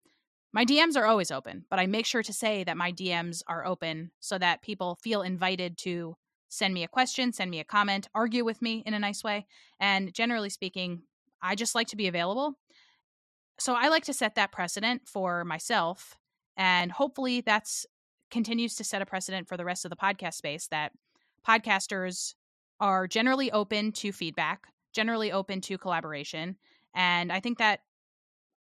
My 0.54 0.66
DMs 0.66 0.98
are 0.98 1.06
always 1.06 1.32
open, 1.32 1.66
but 1.70 1.80
I 1.80 1.88
make 1.88 2.06
sure 2.06 2.24
to 2.24 2.34
say 2.34 2.64
that 2.66 2.76
my 2.76 2.92
DMs 2.92 3.42
are 3.48 3.66
open 3.66 4.12
so 4.20 4.38
that 4.38 4.62
people 4.62 5.00
feel 5.02 5.22
invited 5.22 5.78
to 5.80 6.18
send 6.50 6.74
me 6.74 6.84
a 6.84 6.90
question, 6.90 7.32
send 7.32 7.50
me 7.50 7.62
a 7.62 7.64
comment, 7.64 8.10
argue 8.14 8.44
with 8.44 8.62
me 8.62 8.84
in 8.86 8.94
a 8.94 9.00
nice 9.00 9.24
way. 9.24 9.48
And 9.80 10.14
generally 10.14 10.50
speaking, 10.50 11.04
I 11.42 11.56
just 11.56 11.74
like 11.74 11.88
to 11.88 11.96
be 11.96 12.08
available. 12.08 12.56
So 13.60 13.76
I 13.76 13.88
like 13.88 14.04
to 14.06 14.14
set 14.14 14.36
that 14.36 14.52
precedent 14.52 15.04
for 15.08 15.46
myself. 15.46 16.18
And 16.58 16.92
hopefully 16.92 17.42
that's 17.42 17.86
continues 18.30 18.76
to 18.76 18.84
set 18.84 19.02
a 19.02 19.06
precedent 19.06 19.48
for 19.48 19.56
the 19.56 19.66
rest 19.66 19.86
of 19.86 19.90
the 19.90 19.96
podcast 19.96 20.34
space 20.34 20.68
that 20.68 20.92
podcasters 21.48 22.36
are 22.82 23.08
generally 23.08 23.52
open 23.52 23.92
to 23.94 24.12
feedback, 24.12 24.68
generally 24.92 25.32
open 25.32 25.62
to 25.62 25.78
collaboration. 25.78 26.58
And 26.94 27.32
I 27.32 27.40
think 27.40 27.60
that 27.60 27.82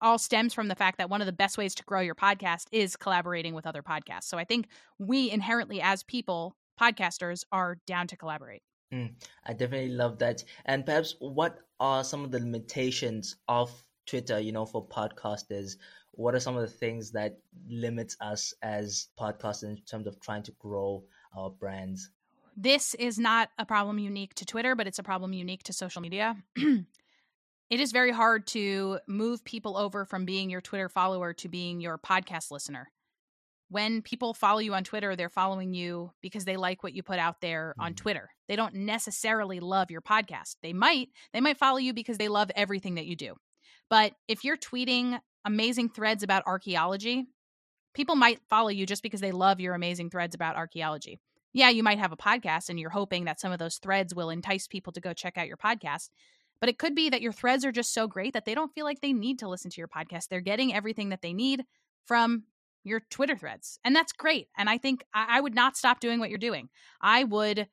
all 0.02 0.18
stems 0.18 0.52
from 0.52 0.68
the 0.68 0.74
fact 0.74 0.98
that 0.98 1.08
one 1.08 1.20
of 1.20 1.26
the 1.26 1.32
best 1.32 1.56
ways 1.56 1.74
to 1.76 1.84
grow 1.84 2.00
your 2.00 2.14
podcast 2.14 2.66
is 2.72 2.96
collaborating 2.96 3.54
with 3.54 3.66
other 3.66 3.82
podcasts. 3.82 4.24
So 4.24 4.36
I 4.36 4.44
think 4.44 4.66
we 4.98 5.30
inherently, 5.30 5.80
as 5.80 6.02
people, 6.02 6.56
podcasters, 6.80 7.44
are 7.50 7.78
down 7.86 8.06
to 8.08 8.16
collaborate. 8.16 8.62
Mm, 8.92 9.14
I 9.46 9.52
definitely 9.54 9.94
love 9.94 10.18
that. 10.18 10.44
And 10.66 10.84
perhaps 10.84 11.14
what 11.20 11.60
are 11.80 12.04
some 12.04 12.24
of 12.24 12.30
the 12.30 12.40
limitations 12.40 13.36
of 13.48 13.70
Twitter, 14.06 14.38
you 14.38 14.52
know, 14.52 14.66
for 14.66 14.86
podcasters? 14.86 15.76
What 16.10 16.34
are 16.34 16.40
some 16.40 16.56
of 16.56 16.62
the 16.62 16.76
things 16.76 17.10
that 17.12 17.38
limits 17.66 18.16
us 18.20 18.52
as 18.60 19.08
podcasters 19.18 19.62
in 19.62 19.78
terms 19.88 20.06
of 20.06 20.20
trying 20.20 20.42
to 20.42 20.52
grow 20.58 21.04
our 21.36 21.48
brands? 21.48 22.10
This 22.56 22.94
is 22.94 23.18
not 23.18 23.48
a 23.58 23.64
problem 23.64 23.98
unique 23.98 24.34
to 24.34 24.46
Twitter, 24.46 24.74
but 24.74 24.86
it's 24.86 24.98
a 24.98 25.02
problem 25.02 25.32
unique 25.32 25.62
to 25.64 25.72
social 25.72 26.02
media. 26.02 26.36
it 26.56 27.80
is 27.80 27.92
very 27.92 28.10
hard 28.10 28.46
to 28.48 28.98
move 29.06 29.44
people 29.44 29.76
over 29.76 30.04
from 30.04 30.24
being 30.24 30.50
your 30.50 30.60
Twitter 30.60 30.88
follower 30.88 31.32
to 31.34 31.48
being 31.48 31.80
your 31.80 31.98
podcast 31.98 32.50
listener. 32.50 32.90
When 33.68 34.02
people 34.02 34.34
follow 34.34 34.58
you 34.58 34.74
on 34.74 34.84
Twitter, 34.84 35.16
they're 35.16 35.30
following 35.30 35.72
you 35.72 36.12
because 36.20 36.44
they 36.44 36.58
like 36.58 36.82
what 36.82 36.92
you 36.92 37.02
put 37.02 37.18
out 37.18 37.40
there 37.40 37.74
on 37.78 37.94
mm. 37.94 37.96
Twitter. 37.96 38.28
They 38.46 38.56
don't 38.56 38.74
necessarily 38.74 39.60
love 39.60 39.90
your 39.90 40.02
podcast. 40.02 40.56
They 40.62 40.74
might, 40.74 41.08
they 41.32 41.40
might 41.40 41.56
follow 41.56 41.78
you 41.78 41.94
because 41.94 42.18
they 42.18 42.28
love 42.28 42.50
everything 42.54 42.96
that 42.96 43.06
you 43.06 43.16
do. 43.16 43.34
But 43.88 44.12
if 44.28 44.44
you're 44.44 44.58
tweeting 44.58 45.18
amazing 45.44 45.88
threads 45.88 46.22
about 46.22 46.46
archaeology, 46.46 47.24
people 47.94 48.14
might 48.14 48.40
follow 48.50 48.68
you 48.68 48.84
just 48.84 49.02
because 49.02 49.22
they 49.22 49.32
love 49.32 49.58
your 49.58 49.74
amazing 49.74 50.10
threads 50.10 50.34
about 50.34 50.56
archaeology 50.56 51.18
yeah, 51.52 51.68
you 51.68 51.82
might 51.82 51.98
have 51.98 52.12
a 52.12 52.16
podcast 52.16 52.68
and 52.68 52.78
you're 52.80 52.90
hoping 52.90 53.24
that 53.24 53.40
some 53.40 53.52
of 53.52 53.58
those 53.58 53.76
threads 53.76 54.14
will 54.14 54.30
entice 54.30 54.66
people 54.66 54.92
to 54.92 55.00
go 55.00 55.12
check 55.12 55.36
out 55.36 55.48
your 55.48 55.56
podcast. 55.56 56.10
But 56.60 56.68
it 56.68 56.78
could 56.78 56.94
be 56.94 57.10
that 57.10 57.22
your 57.22 57.32
threads 57.32 57.64
are 57.64 57.72
just 57.72 57.92
so 57.92 58.06
great 58.06 58.34
that 58.34 58.44
they 58.44 58.54
don't 58.54 58.72
feel 58.72 58.84
like 58.84 59.00
they 59.00 59.12
need 59.12 59.38
to 59.40 59.48
listen 59.48 59.70
to 59.70 59.80
your 59.80 59.88
podcast. 59.88 60.28
They're 60.28 60.40
getting 60.40 60.72
everything 60.72 61.08
that 61.08 61.20
they 61.20 61.32
need 61.32 61.64
from 62.06 62.44
your 62.84 63.00
Twitter 63.10 63.36
threads. 63.36 63.78
And 63.84 63.94
that's 63.94 64.12
great. 64.12 64.48
And 64.56 64.70
I 64.70 64.78
think 64.78 65.04
I, 65.12 65.38
I 65.38 65.40
would 65.40 65.54
not 65.54 65.76
stop 65.76 66.00
doing 66.00 66.20
what 66.20 66.30
you're 66.30 66.38
doing. 66.38 66.68
I 67.00 67.24
would 67.24 67.68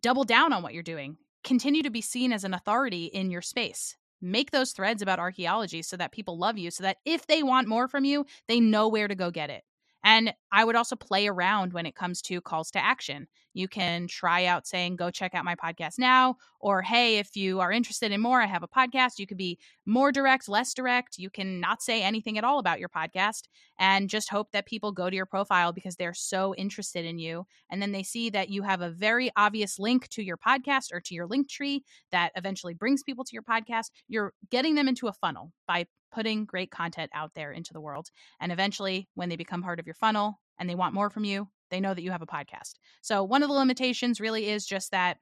double 0.00 0.24
down 0.24 0.52
on 0.52 0.62
what 0.62 0.74
you're 0.74 0.82
doing. 0.82 1.16
Continue 1.44 1.82
to 1.82 1.90
be 1.90 2.00
seen 2.00 2.32
as 2.32 2.44
an 2.44 2.54
authority 2.54 3.06
in 3.06 3.30
your 3.30 3.42
space. 3.42 3.96
Make 4.20 4.50
those 4.50 4.72
threads 4.72 5.02
about 5.02 5.18
archaeology 5.18 5.82
so 5.82 5.96
that 5.96 6.12
people 6.12 6.38
love 6.38 6.58
you, 6.58 6.70
so 6.70 6.82
that 6.82 6.98
if 7.04 7.26
they 7.26 7.42
want 7.42 7.68
more 7.68 7.86
from 7.86 8.04
you, 8.04 8.24
they 8.48 8.60
know 8.60 8.88
where 8.88 9.08
to 9.08 9.14
go 9.14 9.30
get 9.30 9.50
it. 9.50 9.62
And 10.06 10.32
I 10.52 10.64
would 10.64 10.76
also 10.76 10.94
play 10.94 11.26
around 11.26 11.72
when 11.72 11.84
it 11.84 11.96
comes 11.96 12.22
to 12.22 12.40
calls 12.40 12.70
to 12.70 12.78
action. 12.82 13.26
You 13.54 13.66
can 13.66 14.06
try 14.06 14.44
out 14.44 14.64
saying, 14.64 14.94
go 14.96 15.10
check 15.10 15.34
out 15.34 15.44
my 15.44 15.56
podcast 15.56 15.98
now, 15.98 16.36
or 16.60 16.80
hey, 16.80 17.18
if 17.18 17.34
you 17.34 17.58
are 17.58 17.72
interested 17.72 18.12
in 18.12 18.20
more, 18.20 18.40
I 18.40 18.46
have 18.46 18.62
a 18.62 18.68
podcast. 18.68 19.18
You 19.18 19.26
could 19.26 19.36
be 19.36 19.58
more 19.84 20.12
direct, 20.12 20.48
less 20.48 20.74
direct. 20.74 21.18
You 21.18 21.28
can 21.28 21.58
not 21.58 21.82
say 21.82 22.02
anything 22.02 22.38
at 22.38 22.44
all 22.44 22.60
about 22.60 22.78
your 22.78 22.88
podcast 22.88 23.48
and 23.80 24.08
just 24.08 24.30
hope 24.30 24.52
that 24.52 24.66
people 24.66 24.92
go 24.92 25.10
to 25.10 25.16
your 25.16 25.26
profile 25.26 25.72
because 25.72 25.96
they're 25.96 26.14
so 26.14 26.54
interested 26.54 27.04
in 27.04 27.18
you. 27.18 27.44
And 27.68 27.82
then 27.82 27.90
they 27.90 28.04
see 28.04 28.30
that 28.30 28.48
you 28.48 28.62
have 28.62 28.82
a 28.82 28.90
very 28.90 29.30
obvious 29.36 29.76
link 29.76 30.08
to 30.10 30.22
your 30.22 30.36
podcast 30.36 30.92
or 30.92 31.00
to 31.00 31.14
your 31.14 31.26
link 31.26 31.48
tree 31.50 31.82
that 32.12 32.30
eventually 32.36 32.74
brings 32.74 33.02
people 33.02 33.24
to 33.24 33.32
your 33.32 33.42
podcast. 33.42 33.90
You're 34.06 34.34
getting 34.50 34.76
them 34.76 34.86
into 34.86 35.08
a 35.08 35.12
funnel 35.12 35.52
by 35.66 35.86
putting 36.12 36.44
great 36.44 36.70
content 36.70 37.10
out 37.14 37.32
there 37.34 37.52
into 37.52 37.72
the 37.72 37.80
world. 37.80 38.10
And 38.40 38.52
eventually, 38.52 39.08
when 39.14 39.28
they 39.28 39.36
become 39.36 39.62
part 39.62 39.80
of 39.80 39.86
your 39.86 39.94
funnel 39.94 40.40
and 40.58 40.68
they 40.68 40.74
want 40.74 40.94
more 40.94 41.10
from 41.10 41.24
you, 41.24 41.48
they 41.70 41.80
know 41.80 41.94
that 41.94 42.02
you 42.02 42.10
have 42.10 42.22
a 42.22 42.26
podcast. 42.26 42.74
So, 43.02 43.24
one 43.24 43.42
of 43.42 43.48
the 43.48 43.54
limitations 43.54 44.20
really 44.20 44.48
is 44.48 44.66
just 44.66 44.90
that 44.92 45.18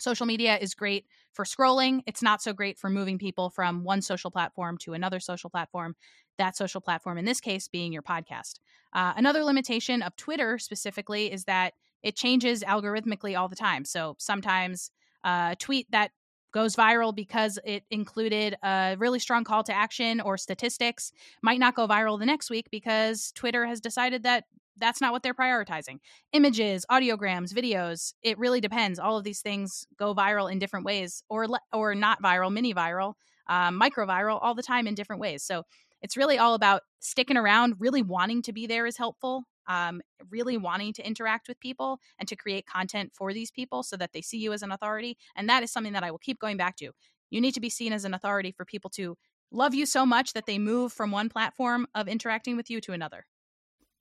social 0.00 0.26
media 0.26 0.56
is 0.56 0.74
great 0.74 1.06
for 1.32 1.44
scrolling. 1.44 2.02
It's 2.06 2.22
not 2.22 2.42
so 2.42 2.52
great 2.52 2.78
for 2.78 2.90
moving 2.90 3.18
people 3.18 3.50
from 3.50 3.84
one 3.84 4.02
social 4.02 4.30
platform 4.30 4.78
to 4.78 4.92
another 4.92 5.20
social 5.20 5.50
platform. 5.50 5.94
That 6.38 6.56
social 6.56 6.80
platform, 6.80 7.18
in 7.18 7.24
this 7.24 7.40
case, 7.40 7.68
being 7.68 7.92
your 7.92 8.02
podcast. 8.02 8.58
Uh, 8.92 9.12
another 9.16 9.44
limitation 9.44 10.02
of 10.02 10.16
Twitter 10.16 10.58
specifically 10.58 11.32
is 11.32 11.44
that 11.44 11.74
it 12.02 12.16
changes 12.16 12.62
algorithmically 12.62 13.38
all 13.38 13.48
the 13.48 13.56
time. 13.56 13.84
So 13.84 14.16
sometimes 14.18 14.90
uh, 15.24 15.50
a 15.52 15.56
tweet 15.56 15.90
that 15.90 16.10
goes 16.54 16.76
viral 16.76 17.14
because 17.14 17.58
it 17.64 17.82
included 17.90 18.56
a 18.62 18.94
really 18.96 19.18
strong 19.18 19.42
call 19.42 19.64
to 19.64 19.72
action 19.74 20.20
or 20.20 20.38
statistics 20.38 21.12
might 21.42 21.58
not 21.58 21.74
go 21.74 21.88
viral 21.88 22.18
the 22.18 22.24
next 22.24 22.48
week 22.48 22.70
because 22.70 23.32
Twitter 23.32 23.66
has 23.66 23.80
decided 23.80 24.22
that 24.22 24.44
that's 24.78 25.00
not 25.00 25.12
what 25.12 25.22
they're 25.22 25.34
prioritizing. 25.34 25.98
Images, 26.32 26.86
audiograms, 26.90 27.52
videos, 27.52 28.14
it 28.22 28.38
really 28.38 28.60
depends. 28.60 28.98
All 28.98 29.18
of 29.18 29.24
these 29.24 29.40
things 29.40 29.86
go 29.98 30.14
viral 30.14 30.50
in 30.50 30.60
different 30.60 30.86
ways 30.86 31.24
or 31.28 31.46
or 31.72 31.94
not 31.94 32.22
viral, 32.22 32.52
mini 32.52 32.72
viral, 32.72 33.14
um, 33.48 33.76
micro 33.76 34.06
viral 34.06 34.38
all 34.40 34.54
the 34.54 34.62
time 34.62 34.86
in 34.86 34.94
different 34.94 35.20
ways. 35.20 35.42
So 35.42 35.64
it's 36.02 36.16
really 36.16 36.38
all 36.38 36.54
about 36.54 36.82
sticking 37.00 37.36
around, 37.36 37.76
really 37.78 38.02
wanting 38.02 38.42
to 38.42 38.52
be 38.52 38.66
there 38.66 38.86
is 38.86 38.96
helpful 38.96 39.44
um, 39.66 40.00
really 40.30 40.56
wanting 40.56 40.92
to 40.94 41.06
interact 41.06 41.48
with 41.48 41.60
people 41.60 41.98
and 42.18 42.28
to 42.28 42.36
create 42.36 42.66
content 42.66 43.12
for 43.14 43.32
these 43.32 43.50
people 43.50 43.82
so 43.82 43.96
that 43.96 44.12
they 44.12 44.22
see 44.22 44.38
you 44.38 44.52
as 44.52 44.62
an 44.62 44.72
authority. 44.72 45.16
And 45.36 45.48
that 45.48 45.62
is 45.62 45.72
something 45.72 45.92
that 45.94 46.04
I 46.04 46.10
will 46.10 46.18
keep 46.18 46.38
going 46.38 46.56
back 46.56 46.76
to. 46.76 46.90
You 47.30 47.40
need 47.40 47.54
to 47.54 47.60
be 47.60 47.70
seen 47.70 47.92
as 47.92 48.04
an 48.04 48.14
authority 48.14 48.52
for 48.52 48.64
people 48.64 48.90
to 48.90 49.16
love 49.50 49.74
you 49.74 49.86
so 49.86 50.04
much 50.06 50.32
that 50.32 50.46
they 50.46 50.58
move 50.58 50.92
from 50.92 51.10
one 51.10 51.28
platform 51.28 51.86
of 51.94 52.08
interacting 52.08 52.56
with 52.56 52.70
you 52.70 52.80
to 52.82 52.92
another. 52.92 53.26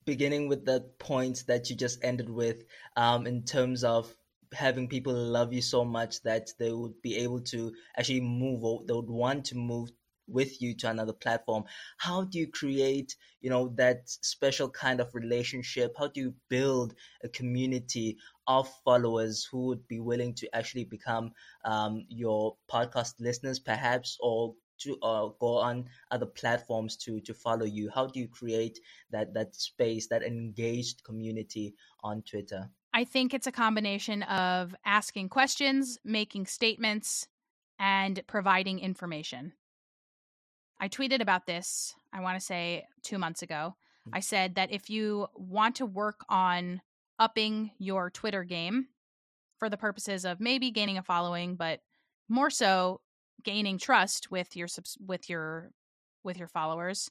beginning 0.05 0.49
with 0.49 0.65
the 0.65 0.81
point 0.99 1.43
that 1.47 1.69
you 1.69 1.75
just 1.75 2.03
ended 2.03 2.29
with, 2.29 2.63
um, 2.97 3.25
in 3.25 3.43
terms 3.43 3.83
of 3.83 4.13
having 4.53 4.87
people 4.87 5.13
love 5.13 5.53
you 5.53 5.61
so 5.61 5.83
much 5.83 6.21
that 6.23 6.49
they 6.59 6.71
would 6.71 7.01
be 7.01 7.15
able 7.17 7.41
to 7.41 7.73
actually 7.97 8.21
move 8.21 8.63
or 8.63 8.83
they 8.85 8.93
would 8.93 9.09
want 9.09 9.45
to 9.45 9.55
move 9.55 9.91
with 10.33 10.61
you 10.61 10.75
to 10.77 10.89
another 10.89 11.13
platform. 11.13 11.63
How 11.97 12.23
do 12.23 12.39
you 12.39 12.47
create 12.47 13.15
you 13.41 13.49
know 13.49 13.69
that 13.75 14.09
special 14.09 14.69
kind 14.69 14.99
of 14.99 15.13
relationship? 15.13 15.95
How 15.97 16.07
do 16.07 16.19
you 16.19 16.33
build 16.49 16.95
a 17.23 17.29
community 17.29 18.17
of 18.47 18.69
followers 18.83 19.47
who 19.49 19.67
would 19.67 19.87
be 19.87 19.99
willing 19.99 20.33
to 20.35 20.55
actually 20.55 20.85
become 20.85 21.31
um, 21.63 22.05
your 22.09 22.57
podcast 22.71 23.13
listeners 23.19 23.59
perhaps 23.59 24.17
or 24.19 24.55
to 24.79 24.97
uh, 25.01 25.29
go 25.39 25.57
on 25.57 25.85
other 26.11 26.25
platforms 26.25 26.97
to 26.97 27.19
to 27.21 27.33
follow 27.33 27.65
you? 27.65 27.89
How 27.93 28.07
do 28.07 28.19
you 28.19 28.27
create 28.27 28.79
that 29.11 29.33
that 29.33 29.55
space 29.55 30.07
that 30.07 30.23
engaged 30.23 31.03
community 31.03 31.75
on 32.03 32.23
twitter? 32.23 32.69
I 32.93 33.05
think 33.05 33.33
it's 33.33 33.47
a 33.47 33.51
combination 33.51 34.21
of 34.23 34.75
asking 34.85 35.29
questions 35.29 35.97
making 36.03 36.45
statements 36.45 37.27
and 37.79 38.21
providing 38.27 38.79
information 38.79 39.53
i 40.79 40.87
tweeted 40.87 41.21
about 41.21 41.45
this 41.45 41.93
i 42.13 42.19
want 42.21 42.39
to 42.39 42.45
say 42.45 42.85
2 43.03 43.17
months 43.17 43.41
ago. 43.41 43.75
Mm-hmm. 44.07 44.15
i 44.15 44.19
said 44.19 44.55
that 44.55 44.71
if 44.71 44.89
you 44.89 45.27
want 45.35 45.75
to 45.75 45.85
work 45.85 46.21
on 46.29 46.81
upping 47.19 47.71
your 47.77 48.09
twitter 48.09 48.43
game 48.43 48.87
for 49.59 49.69
the 49.69 49.77
purposes 49.77 50.25
of 50.25 50.39
maybe 50.39 50.71
gaining 50.71 50.97
a 50.97 51.03
following 51.03 51.55
but 51.55 51.79
more 52.29 52.49
so 52.49 53.01
gaining 53.43 53.77
trust 53.77 54.31
with 54.31 54.55
your 54.55 54.67
with 55.05 55.29
your 55.29 55.71
with 56.23 56.37
your 56.37 56.47
followers 56.47 57.09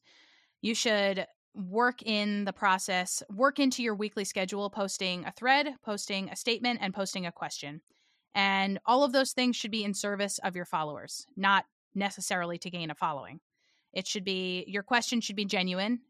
you 0.61 0.75
should 0.75 1.27
work 1.55 2.03
in 2.03 2.45
the 2.45 2.53
process 2.53 3.23
work 3.31 3.59
into 3.59 3.83
your 3.83 3.95
weekly 3.95 4.25
schedule 4.25 4.71
posting 4.71 5.25
a 5.27 5.33
thread 5.33 5.75
posting 5.85 6.31
a 6.31 6.37
statement 6.37 6.79
and 6.83 6.95
posting 6.95 7.27
a 7.27 7.33
question. 7.33 7.83
And 8.35 8.81
all 8.87 9.05
of 9.05 9.13
those 9.13 9.33
things 9.33 9.57
should 9.57 9.71
be 9.71 9.85
in 9.85 9.93
service 9.93 10.39
of 10.39 10.57
your 10.57 10.65
followers 10.65 11.27
not 11.37 11.67
necessarily 11.95 12.57
to 12.59 12.71
gain 12.71 12.91
a 12.91 12.95
following 12.95 13.41
it 13.93 14.07
should 14.07 14.25
be 14.25 14.65
your 14.67 14.83
question 14.83 15.21
should 15.21 15.37
be 15.37 15.45
genuine 15.45 16.01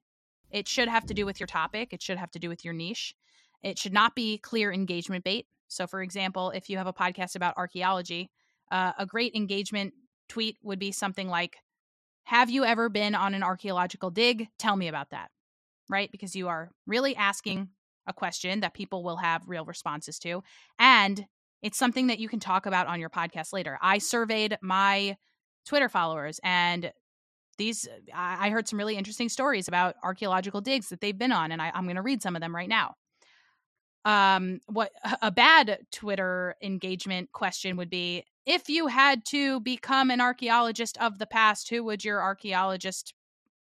it 0.51 0.69
should 0.69 0.89
have 0.89 1.07
to 1.07 1.15
do 1.15 1.27
with 1.27 1.41
your 1.41 1.47
topic 1.47 1.93
it 1.93 2.03
should 2.03 2.19
have 2.19 2.31
to 2.31 2.39
do 2.39 2.49
with 2.49 2.65
your 2.65 2.75
niche 2.75 3.15
it 3.63 3.79
should 3.79 3.93
not 3.93 4.15
be 4.15 4.39
clear 4.39 4.73
engagement 4.73 5.25
bait 5.25 5.47
so 5.69 5.87
for 5.87 6.03
example 6.03 6.51
if 6.51 6.69
you 6.69 6.79
have 6.79 6.87
a 6.87 6.93
podcast 6.93 7.37
about 7.37 7.55
archaeology 7.57 8.31
uh, 8.71 8.93
a 8.99 9.07
great 9.07 9.35
engagement 9.35 9.93
tweet 10.33 10.57
would 10.63 10.79
be 10.79 10.93
something 10.93 11.29
like, 11.29 11.59
Have 12.25 12.51
you 12.51 12.65
ever 12.65 12.89
been 12.89 13.15
on 13.15 13.35
an 13.35 13.43
archaeological 13.43 14.11
dig? 14.11 14.49
Tell 14.59 14.77
me 14.77 14.89
about 14.89 15.11
that. 15.11 15.31
Right? 15.91 16.11
Because 16.11 16.35
you 16.35 16.49
are 16.49 16.71
really 16.87 17.15
asking 17.15 17.69
a 18.07 18.13
question 18.13 18.61
that 18.61 18.75
people 18.75 19.05
will 19.05 19.19
have 19.19 19.43
real 19.47 19.65
responses 19.65 20.19
to. 20.21 20.43
And 20.79 21.27
it's 21.61 21.79
something 21.79 22.07
that 22.07 22.19
you 22.19 22.29
can 22.29 22.41
talk 22.41 22.67
about 22.67 22.87
on 22.87 22.99
your 22.99 23.11
podcast 23.11 23.53
later. 23.53 23.79
I 23.81 23.99
surveyed 23.99 24.57
my 24.63 25.17
Twitter 25.67 25.89
followers 25.89 26.41
and 26.43 26.93
these 27.59 27.89
I 28.15 28.51
heard 28.51 28.69
some 28.69 28.79
really 28.79 28.97
interesting 28.97 29.29
stories 29.29 29.69
about 29.69 29.97
archaeological 30.03 30.61
digs 30.61 30.89
that 30.89 31.01
they've 31.01 31.17
been 31.17 31.33
on, 31.33 31.53
and 31.53 31.61
I, 31.61 31.71
am 31.75 31.85
going 31.85 31.97
to 31.97 32.03
read 32.03 32.23
some 32.23 32.37
of 32.37 32.43
them 32.43 32.55
right 32.55 32.69
now. 32.69 32.95
Um, 34.05 34.61
what 34.67 34.91
a 35.21 35.31
bad 35.31 35.79
Twitter 35.93 36.57
engagement 36.63 37.33
question 37.33 37.77
would 37.77 37.91
be: 37.91 38.25
if 38.47 38.69
you 38.69 38.87
had 38.87 39.25
to 39.27 39.61
become 39.61 40.11
an 40.11 40.21
archaeologist 40.21 40.99
of 40.99 41.19
the 41.19 41.27
past, 41.27 41.69
who 41.69 41.85
would 41.85 42.05
your 42.05 42.21
archaeologist 42.21 43.15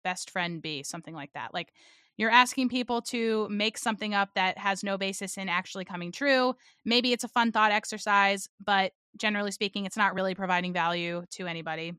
best 0.03 0.29
friend 0.29 0.61
be? 0.61 0.83
Something 0.83 1.15
like 1.15 1.33
that. 1.33 1.53
Like 1.53 1.73
you're 2.17 2.31
asking 2.31 2.69
people 2.69 3.01
to 3.03 3.47
make 3.49 3.77
something 3.77 4.13
up 4.13 4.29
that 4.33 4.57
has 4.57 4.83
no 4.83 4.97
basis 4.97 5.37
in 5.37 5.49
actually 5.49 5.85
coming 5.85 6.11
true. 6.11 6.55
Maybe 6.83 7.13
it's 7.13 7.23
a 7.23 7.29
fun 7.29 7.51
thought 7.51 7.71
exercise, 7.71 8.49
but 8.63 8.91
generally 9.17 9.51
speaking, 9.51 9.85
it's 9.85 9.97
not 9.97 10.15
really 10.15 10.35
providing 10.35 10.73
value 10.73 11.23
to 11.31 11.47
anybody. 11.47 11.93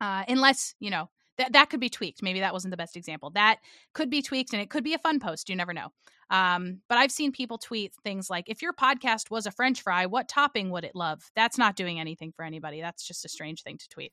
Uh, 0.00 0.24
unless, 0.28 0.74
you 0.80 0.90
know, 0.90 1.08
that 1.40 1.52
that 1.54 1.70
could 1.70 1.80
be 1.80 1.88
tweaked. 1.88 2.22
Maybe 2.22 2.40
that 2.40 2.52
wasn't 2.52 2.70
the 2.70 2.76
best 2.76 2.96
example. 2.96 3.30
That 3.30 3.58
could 3.94 4.10
be 4.10 4.22
tweaked 4.22 4.52
and 4.52 4.60
it 4.60 4.70
could 4.70 4.84
be 4.84 4.94
a 4.94 4.98
fun 4.98 5.20
post. 5.20 5.48
You 5.48 5.56
never 5.56 5.72
know. 5.72 5.88
Um, 6.30 6.80
but 6.88 6.96
I've 6.96 7.10
seen 7.10 7.32
people 7.32 7.58
tweet 7.58 7.92
things 8.04 8.30
like, 8.30 8.44
if 8.46 8.62
your 8.62 8.72
podcast 8.72 9.30
was 9.30 9.46
a 9.46 9.50
French 9.50 9.82
fry, 9.82 10.06
what 10.06 10.28
topping 10.28 10.70
would 10.70 10.84
it 10.84 10.94
love? 10.94 11.22
That's 11.34 11.58
not 11.58 11.74
doing 11.74 11.98
anything 11.98 12.30
for 12.30 12.44
anybody. 12.44 12.80
That's 12.80 13.04
just 13.04 13.24
a 13.24 13.28
strange 13.28 13.62
thing 13.62 13.78
to 13.78 13.88
tweet. 13.88 14.12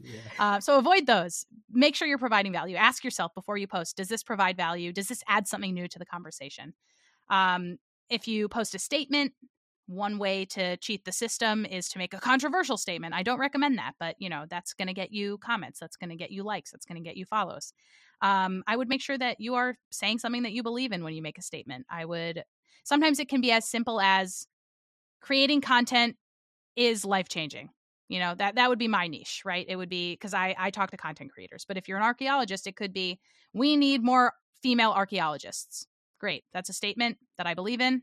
yeah. 0.00 0.20
uh, 0.38 0.60
so 0.60 0.78
avoid 0.78 1.06
those. 1.06 1.44
Make 1.70 1.94
sure 1.94 2.08
you're 2.08 2.16
providing 2.16 2.52
value. 2.52 2.76
Ask 2.76 3.04
yourself 3.04 3.34
before 3.34 3.58
you 3.58 3.66
post 3.66 3.96
Does 3.96 4.08
this 4.08 4.22
provide 4.22 4.56
value? 4.56 4.92
Does 4.92 5.08
this 5.08 5.22
add 5.28 5.46
something 5.46 5.74
new 5.74 5.88
to 5.88 5.98
the 5.98 6.06
conversation? 6.06 6.72
Um, 7.28 7.78
if 8.08 8.26
you 8.28 8.48
post 8.48 8.74
a 8.74 8.78
statement, 8.78 9.32
one 9.92 10.18
way 10.18 10.44
to 10.46 10.76
cheat 10.78 11.04
the 11.04 11.12
system 11.12 11.66
is 11.66 11.88
to 11.90 11.98
make 11.98 12.14
a 12.14 12.18
controversial 12.18 12.76
statement. 12.76 13.14
I 13.14 13.22
don't 13.22 13.38
recommend 13.38 13.78
that, 13.78 13.94
but 13.98 14.16
you 14.18 14.28
know, 14.28 14.44
that's 14.48 14.74
going 14.74 14.88
to 14.88 14.94
get 14.94 15.12
you 15.12 15.38
comments, 15.38 15.78
that's 15.78 15.96
going 15.96 16.10
to 16.10 16.16
get 16.16 16.30
you 16.30 16.42
likes, 16.42 16.70
that's 16.70 16.86
going 16.86 17.02
to 17.02 17.08
get 17.08 17.16
you 17.16 17.24
follows. 17.24 17.72
Um, 18.20 18.62
I 18.66 18.76
would 18.76 18.88
make 18.88 19.02
sure 19.02 19.18
that 19.18 19.40
you 19.40 19.54
are 19.54 19.76
saying 19.90 20.20
something 20.20 20.44
that 20.44 20.52
you 20.52 20.62
believe 20.62 20.92
in 20.92 21.04
when 21.04 21.14
you 21.14 21.22
make 21.22 21.38
a 21.38 21.42
statement. 21.42 21.86
I 21.90 22.04
would 22.04 22.44
sometimes 22.84 23.18
it 23.18 23.28
can 23.28 23.40
be 23.40 23.52
as 23.52 23.68
simple 23.68 24.00
as 24.00 24.46
creating 25.20 25.60
content 25.60 26.16
is 26.76 27.04
life 27.04 27.28
changing. 27.28 27.70
You 28.08 28.20
know, 28.20 28.34
that 28.34 28.56
that 28.56 28.68
would 28.68 28.78
be 28.78 28.88
my 28.88 29.08
niche, 29.08 29.42
right? 29.44 29.64
It 29.66 29.76
would 29.76 29.88
be 29.88 30.12
because 30.12 30.34
I 30.34 30.54
I 30.58 30.70
talk 30.70 30.90
to 30.90 30.96
content 30.96 31.32
creators. 31.32 31.64
But 31.66 31.76
if 31.76 31.88
you're 31.88 31.98
an 31.98 32.04
archaeologist, 32.04 32.66
it 32.66 32.76
could 32.76 32.92
be 32.92 33.18
we 33.52 33.76
need 33.76 34.02
more 34.02 34.32
female 34.62 34.92
archaeologists. 34.92 35.86
Great. 36.20 36.44
That's 36.52 36.68
a 36.68 36.74
statement 36.74 37.18
that 37.38 37.46
I 37.46 37.54
believe 37.54 37.80
in 37.80 38.02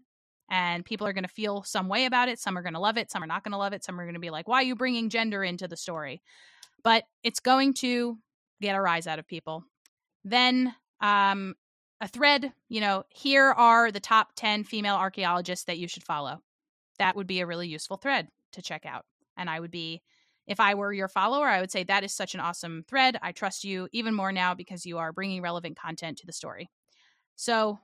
and 0.50 0.84
people 0.84 1.08
are 1.08 1.14
going 1.14 1.24
to 1.24 1.30
feel 1.30 1.64
some 1.64 1.88
way 1.88 2.06
about 2.06 2.28
it. 2.28 2.40
Some 2.40 2.58
are 2.58 2.62
going 2.62 2.74
to 2.74 2.80
love 2.80 2.98
it, 2.98 3.12
some 3.12 3.24
are 3.24 3.28
not 3.28 3.44
going 3.44 3.52
to 3.52 3.58
love 3.58 3.74
it, 3.74 3.84
some 3.84 4.00
are 4.00 4.04
going 4.04 4.16
to 4.16 4.20
be 4.20 4.30
like, 4.30 4.48
"Why 4.48 4.58
are 4.58 4.64
you 4.64 4.76
bringing 4.76 5.10
gender 5.10 5.44
into 5.44 5.68
the 5.68 5.78
story?" 5.78 6.22
But 6.84 7.04
it's 7.24 7.40
going 7.40 7.74
to 7.76 8.18
get 8.62 8.76
a 8.76 8.82
rise 8.82 9.08
out 9.08 9.20
of 9.20 9.28
people. 9.28 9.64
Then 10.24 10.74
um, 11.02 11.56
a 12.02 12.08
thread, 12.08 12.54
you 12.68 12.82
know, 12.82 13.04
here 13.10 13.52
are 13.52 13.92
the 13.92 14.00
top 14.00 14.30
10 14.36 14.64
female 14.64 14.96
archaeologists 14.96 15.66
that 15.66 15.78
you 15.78 15.88
should 15.88 16.04
follow. 16.04 16.42
That 16.98 17.16
would 17.16 17.28
be 17.28 17.40
a 17.40 17.46
really 17.46 17.68
useful 17.68 17.98
thread 17.98 18.28
to 18.54 18.62
check 18.62 18.86
out. 18.86 19.06
And 19.38 19.50
I 19.50 19.60
would 19.60 19.72
be 19.72 20.02
if 20.48 20.60
I 20.60 20.74
were 20.74 20.92
your 20.92 21.08
follower, 21.08 21.48
I 21.48 21.62
would 21.62 21.72
say 21.72 21.84
that 21.84 22.04
is 22.04 22.14
such 22.14 22.34
an 22.34 22.40
awesome 22.40 22.84
thread. 22.88 23.18
I 23.22 23.32
trust 23.32 23.64
you 23.64 23.88
even 23.92 24.16
more 24.16 24.32
now 24.32 24.56
because 24.56 24.86
you 24.86 24.98
are 24.98 25.14
bringing 25.14 25.42
relevant 25.42 25.78
content 25.78 26.18
to 26.18 26.26
the 26.26 26.34
story. 26.34 26.70
So 27.36 27.80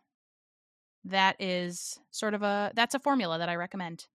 that 1.05 1.35
is 1.39 1.99
sort 2.11 2.33
of 2.33 2.41
a 2.41 2.71
that's 2.75 2.95
a 2.95 2.99
formula 2.99 3.37
that 3.37 3.49
I 3.49 3.55
recommend. 3.55 4.07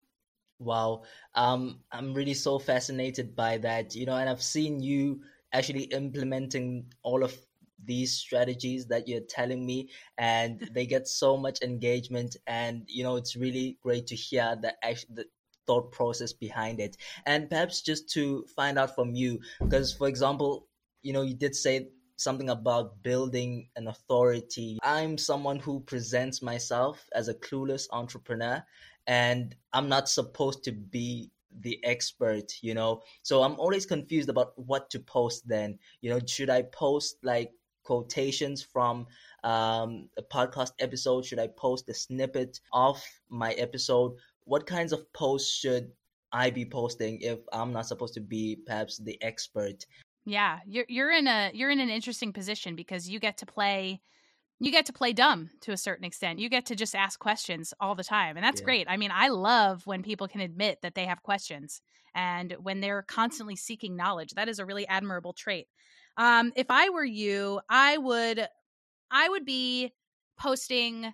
Wow. 0.58 1.04
Um 1.34 1.84
I'm 1.90 2.12
really 2.14 2.34
so 2.34 2.58
fascinated 2.58 3.34
by 3.34 3.58
that. 3.58 3.94
You 3.94 4.06
know, 4.06 4.16
and 4.16 4.28
I've 4.28 4.42
seen 4.42 4.80
you 4.82 5.22
actually 5.52 5.84
implementing 5.84 6.92
all 7.02 7.24
of 7.24 7.36
these 7.82 8.12
strategies 8.12 8.86
that 8.88 9.08
you're 9.08 9.22
telling 9.22 9.64
me 9.64 9.88
and 10.18 10.68
they 10.72 10.84
get 10.86 11.08
so 11.08 11.36
much 11.36 11.62
engagement 11.62 12.36
and 12.46 12.84
you 12.88 13.02
know 13.02 13.16
it's 13.16 13.36
really 13.36 13.78
great 13.80 14.06
to 14.06 14.14
hear 14.14 14.54
the 14.60 14.74
actually 14.84 15.14
the 15.14 15.24
thought 15.66 15.90
process 15.90 16.32
behind 16.32 16.78
it 16.78 16.96
and 17.24 17.48
perhaps 17.48 17.80
just 17.80 18.06
to 18.10 18.44
find 18.54 18.78
out 18.78 18.94
from 18.94 19.14
you 19.14 19.40
because 19.60 19.94
for 19.94 20.08
example 20.08 20.68
you 21.02 21.12
know 21.12 21.22
you 21.22 21.34
did 21.34 21.56
say 21.56 21.88
something 22.20 22.50
about 22.50 23.02
building 23.02 23.66
an 23.76 23.88
authority. 23.88 24.78
I'm 24.82 25.16
someone 25.16 25.58
who 25.58 25.80
presents 25.80 26.42
myself 26.42 27.08
as 27.14 27.28
a 27.28 27.34
clueless 27.34 27.88
entrepreneur, 27.92 28.62
and 29.06 29.56
I'm 29.72 29.88
not 29.88 30.08
supposed 30.08 30.62
to 30.64 30.72
be 30.72 31.30
the 31.62 31.80
expert, 31.82 32.52
you 32.60 32.74
know. 32.74 33.02
So 33.22 33.42
I'm 33.42 33.58
always 33.58 33.86
confused 33.86 34.28
about 34.28 34.52
what 34.56 34.90
to 34.90 35.00
post 35.00 35.48
then. 35.48 35.78
You 36.02 36.10
know, 36.10 36.20
should 36.24 36.50
I 36.50 36.62
post 36.62 37.16
like 37.22 37.52
quotations 37.84 38.62
from 38.62 39.06
um, 39.42 40.08
a 40.18 40.22
podcast 40.22 40.72
episode? 40.78 41.24
Should 41.24 41.38
I 41.40 41.48
post 41.48 41.88
a 41.88 41.94
snippet 41.94 42.60
of 42.72 43.02
my 43.30 43.52
episode? 43.52 44.12
What 44.44 44.66
kinds 44.66 44.92
of 44.92 45.10
posts 45.14 45.50
should 45.50 45.90
I 46.32 46.50
be 46.50 46.66
posting 46.66 47.20
if 47.22 47.38
I'm 47.52 47.72
not 47.72 47.86
supposed 47.86 48.14
to 48.14 48.20
be 48.20 48.58
perhaps 48.66 48.98
the 48.98 49.20
expert? 49.22 49.86
Yeah, 50.30 50.60
you're 50.64 50.86
you're 50.88 51.10
in 51.10 51.26
a 51.26 51.50
you're 51.52 51.70
in 51.70 51.80
an 51.80 51.90
interesting 51.90 52.32
position 52.32 52.76
because 52.76 53.08
you 53.08 53.18
get 53.18 53.38
to 53.38 53.46
play 53.46 54.00
you 54.60 54.70
get 54.70 54.86
to 54.86 54.92
play 54.92 55.12
dumb 55.12 55.50
to 55.62 55.72
a 55.72 55.76
certain 55.76 56.04
extent. 56.04 56.38
You 56.38 56.48
get 56.48 56.66
to 56.66 56.76
just 56.76 56.94
ask 56.94 57.18
questions 57.18 57.72
all 57.80 57.94
the 57.94 58.04
time. 58.04 58.36
And 58.36 58.44
that's 58.44 58.60
yeah. 58.60 58.66
great. 58.66 58.86
I 58.90 58.98
mean, 58.98 59.10
I 59.12 59.28
love 59.28 59.86
when 59.86 60.02
people 60.02 60.28
can 60.28 60.42
admit 60.42 60.82
that 60.82 60.94
they 60.94 61.06
have 61.06 61.22
questions 61.22 61.80
and 62.14 62.54
when 62.60 62.80
they're 62.80 63.02
constantly 63.02 63.56
seeking 63.56 63.96
knowledge. 63.96 64.34
That 64.34 64.50
is 64.50 64.58
a 64.58 64.66
really 64.66 64.86
admirable 64.86 65.32
trait. 65.32 65.66
Um, 66.18 66.52
if 66.56 66.66
I 66.70 66.90
were 66.90 67.04
you, 67.04 67.60
I 67.68 67.96
would 67.96 68.46
I 69.10 69.28
would 69.28 69.44
be 69.44 69.92
posting 70.38 71.12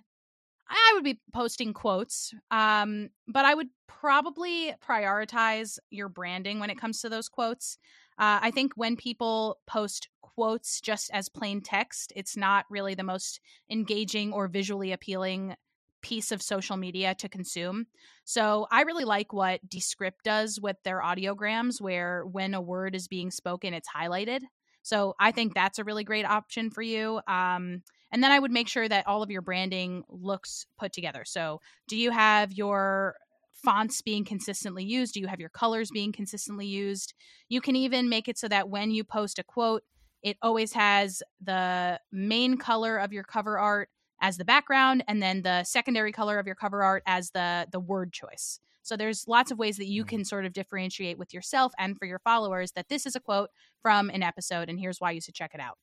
I 0.69 0.91
would 0.95 1.03
be 1.03 1.19
posting 1.33 1.73
quotes, 1.73 2.33
um, 2.51 3.09
but 3.27 3.45
I 3.45 3.53
would 3.53 3.69
probably 3.87 4.73
prioritize 4.85 5.79
your 5.89 6.09
branding 6.09 6.59
when 6.59 6.69
it 6.69 6.79
comes 6.79 7.01
to 7.01 7.09
those 7.09 7.29
quotes. 7.29 7.77
Uh, 8.19 8.39
I 8.41 8.51
think 8.51 8.73
when 8.75 8.95
people 8.95 9.59
post 9.67 10.09
quotes 10.37 10.79
just 10.81 11.09
as 11.11 11.29
plain 11.29 11.61
text. 11.61 12.13
It's 12.15 12.37
not 12.37 12.65
really 12.69 12.93
the 12.93 13.03
most 13.03 13.39
engaging 13.71 14.31
or 14.31 14.47
visually 14.47 14.91
appealing 14.91 15.55
piece 16.03 16.31
of 16.31 16.43
social 16.43 16.77
media 16.77 17.15
to 17.15 17.27
consume. 17.27 17.87
So 18.23 18.67
I 18.69 18.83
really 18.83 19.03
like 19.03 19.33
what 19.33 19.67
Descript 19.67 20.23
does 20.23 20.59
with 20.61 20.77
their 20.83 21.01
audiograms, 21.01 21.81
where 21.81 22.23
when 22.23 22.53
a 22.53 22.61
word 22.61 22.93
is 22.93 23.07
being 23.07 23.31
spoken, 23.31 23.73
it's 23.73 23.89
highlighted. 23.89 24.41
So 24.87 25.15
I 25.19 25.31
think 25.31 25.53
that's 25.53 25.79
a 25.79 25.83
really 25.83 26.05
great 26.05 26.25
option 26.25 26.69
for 26.69 26.81
you. 26.81 27.19
Um, 27.27 27.83
and 28.09 28.23
then 28.23 28.31
I 28.31 28.39
would 28.39 28.51
make 28.51 28.69
sure 28.69 28.87
that 28.87 29.05
all 29.05 29.21
of 29.21 29.29
your 29.29 29.41
branding 29.41 30.03
looks 30.07 30.65
put 30.79 30.93
together. 30.93 31.23
So 31.25 31.59
do 31.89 31.97
you 31.97 32.11
have 32.11 32.53
your 32.53 33.15
fonts 33.51 34.01
being 34.01 34.23
consistently 34.23 34.85
used? 34.85 35.13
Do 35.13 35.19
you 35.19 35.27
have 35.27 35.41
your 35.41 35.49
colors 35.49 35.89
being 35.91 36.13
consistently 36.13 36.67
used? 36.67 37.13
You 37.49 37.59
can 37.59 37.75
even 37.75 38.07
make 38.07 38.29
it 38.29 38.37
so 38.37 38.47
that 38.47 38.69
when 38.69 38.91
you 38.91 39.03
post 39.03 39.39
a 39.39 39.43
quote, 39.43 39.83
it 40.23 40.37
always 40.41 40.71
has 40.71 41.21
the 41.43 41.99
main 42.09 42.55
color 42.55 42.97
of 42.97 43.11
your 43.11 43.23
cover 43.23 43.59
art 43.59 43.89
as 44.21 44.37
the 44.37 44.45
background 44.45 45.03
and 45.09 45.21
then 45.21 45.41
the 45.41 45.65
secondary 45.65 46.13
color 46.13 46.39
of 46.39 46.45
your 46.45 46.55
cover 46.55 46.81
art 46.81 47.03
as 47.05 47.31
the 47.31 47.67
the 47.73 47.79
word 47.79 48.13
choice. 48.13 48.61
So 48.87 48.95
there's 48.95 49.27
lots 49.27 49.51
of 49.51 49.59
ways 49.59 49.77
that 49.77 49.87
you 49.87 50.03
mm. 50.03 50.07
can 50.07 50.25
sort 50.25 50.45
of 50.45 50.53
differentiate 50.53 51.17
with 51.17 51.33
yourself 51.33 51.73
and 51.77 51.97
for 51.97 52.05
your 52.05 52.19
followers 52.19 52.71
that 52.73 52.89
this 52.89 53.05
is 53.05 53.15
a 53.15 53.19
quote 53.19 53.49
from 53.81 54.09
an 54.09 54.23
episode 54.23 54.69
and 54.69 54.79
here's 54.79 54.99
why 54.99 55.11
you 55.11 55.21
should 55.21 55.35
check 55.35 55.51
it 55.53 55.59
out. 55.59 55.77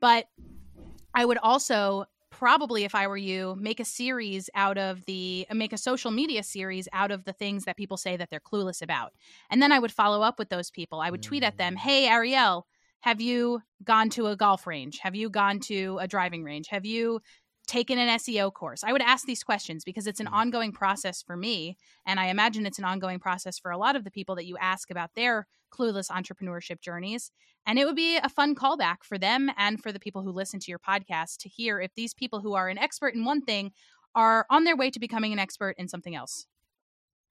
But 0.00 0.26
I 1.14 1.24
would 1.24 1.38
also 1.38 2.04
probably 2.30 2.84
if 2.84 2.94
I 2.94 3.06
were 3.06 3.16
you 3.16 3.56
make 3.60 3.78
a 3.78 3.84
series 3.84 4.48
out 4.54 4.78
of 4.78 5.04
the 5.04 5.46
uh, 5.50 5.54
make 5.54 5.72
a 5.72 5.78
social 5.78 6.10
media 6.10 6.42
series 6.42 6.88
out 6.92 7.10
of 7.10 7.24
the 7.24 7.32
things 7.32 7.64
that 7.64 7.76
people 7.76 7.96
say 7.96 8.16
that 8.16 8.30
they're 8.30 8.40
clueless 8.40 8.82
about. 8.82 9.12
And 9.50 9.62
then 9.62 9.70
I 9.70 9.78
would 9.78 9.92
follow 9.92 10.22
up 10.22 10.38
with 10.38 10.48
those 10.48 10.70
people. 10.70 11.00
I 11.00 11.10
would 11.10 11.22
tweet 11.22 11.42
at 11.42 11.58
them, 11.58 11.74
mm. 11.74 11.78
"Hey 11.78 12.08
Ariel, 12.08 12.66
have 13.02 13.20
you 13.20 13.60
gone 13.84 14.10
to 14.10 14.28
a 14.28 14.36
golf 14.36 14.66
range? 14.66 15.00
Have 15.00 15.14
you 15.14 15.28
gone 15.28 15.58
to 15.60 15.98
a 16.00 16.06
driving 16.06 16.44
range? 16.44 16.68
Have 16.68 16.86
you 16.86 17.20
taken 17.72 17.98
an 17.98 18.18
SEO 18.18 18.52
course? 18.52 18.84
I 18.84 18.92
would 18.92 19.00
ask 19.00 19.24
these 19.24 19.42
questions 19.42 19.82
because 19.82 20.06
it's 20.06 20.20
an 20.20 20.26
mm. 20.26 20.32
ongoing 20.32 20.72
process 20.72 21.22
for 21.22 21.38
me. 21.38 21.78
And 22.04 22.20
I 22.20 22.26
imagine 22.26 22.66
it's 22.66 22.78
an 22.78 22.84
ongoing 22.84 23.18
process 23.18 23.58
for 23.58 23.70
a 23.70 23.78
lot 23.78 23.96
of 23.96 24.04
the 24.04 24.10
people 24.10 24.34
that 24.34 24.44
you 24.44 24.58
ask 24.58 24.90
about 24.90 25.14
their 25.14 25.46
clueless 25.72 26.10
entrepreneurship 26.10 26.82
journeys. 26.82 27.30
And 27.66 27.78
it 27.78 27.86
would 27.86 27.96
be 27.96 28.18
a 28.18 28.28
fun 28.28 28.54
callback 28.54 28.96
for 29.02 29.16
them 29.16 29.50
and 29.56 29.82
for 29.82 29.90
the 29.90 30.00
people 30.00 30.22
who 30.22 30.32
listen 30.32 30.60
to 30.60 30.70
your 30.70 30.78
podcast 30.78 31.38
to 31.38 31.48
hear 31.48 31.80
if 31.80 31.94
these 31.94 32.12
people 32.12 32.40
who 32.40 32.52
are 32.52 32.68
an 32.68 32.76
expert 32.76 33.14
in 33.14 33.24
one 33.24 33.40
thing 33.40 33.72
are 34.14 34.44
on 34.50 34.64
their 34.64 34.76
way 34.76 34.90
to 34.90 35.00
becoming 35.00 35.32
an 35.32 35.38
expert 35.38 35.74
in 35.78 35.88
something 35.88 36.14
else. 36.14 36.46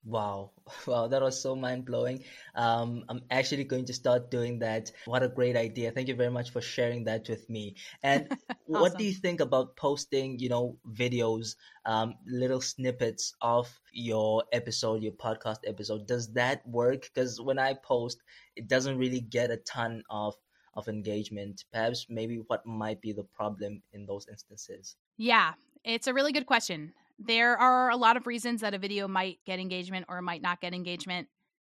Wow, 0.03 0.51
wow, 0.87 1.07
that 1.07 1.21
was 1.21 1.39
so 1.39 1.55
mind 1.55 1.85
blowing. 1.85 2.23
Um, 2.55 3.05
I'm 3.07 3.21
actually 3.29 3.63
going 3.63 3.85
to 3.85 3.93
start 3.93 4.31
doing 4.31 4.57
that. 4.59 4.91
What 5.05 5.21
a 5.21 5.27
great 5.27 5.55
idea! 5.55 5.91
Thank 5.91 6.07
you 6.07 6.15
very 6.15 6.31
much 6.31 6.49
for 6.49 6.61
sharing 6.61 7.03
that 7.03 7.29
with 7.29 7.47
me. 7.49 7.75
And 8.01 8.27
awesome. 8.49 8.57
what 8.65 8.97
do 8.97 9.03
you 9.03 9.13
think 9.13 9.41
about 9.41 9.75
posting, 9.75 10.39
you 10.39 10.49
know, 10.49 10.77
videos, 10.93 11.55
um, 11.85 12.15
little 12.25 12.61
snippets 12.61 13.35
of 13.41 13.69
your 13.93 14.43
episode, 14.51 15.03
your 15.03 15.13
podcast 15.13 15.59
episode? 15.67 16.07
Does 16.07 16.33
that 16.33 16.67
work? 16.67 17.03
Because 17.13 17.39
when 17.39 17.59
I 17.59 17.75
post, 17.75 18.17
it 18.55 18.67
doesn't 18.67 18.97
really 18.97 19.21
get 19.21 19.51
a 19.51 19.57
ton 19.57 20.03
of 20.09 20.35
of 20.73 20.87
engagement. 20.87 21.65
Perhaps 21.71 22.07
maybe 22.09 22.37
what 22.47 22.65
might 22.65 23.01
be 23.01 23.11
the 23.11 23.25
problem 23.25 23.83
in 23.93 24.07
those 24.07 24.27
instances? 24.29 24.95
Yeah, 25.17 25.53
it's 25.83 26.07
a 26.07 26.13
really 26.13 26.31
good 26.31 26.47
question 26.47 26.93
there 27.23 27.55
are 27.57 27.89
a 27.91 27.95
lot 27.95 28.17
of 28.17 28.25
reasons 28.25 28.61
that 28.61 28.73
a 28.73 28.79
video 28.79 29.07
might 29.07 29.39
get 29.45 29.59
engagement 29.59 30.05
or 30.09 30.21
might 30.21 30.41
not 30.41 30.59
get 30.59 30.73
engagement. 30.73 31.27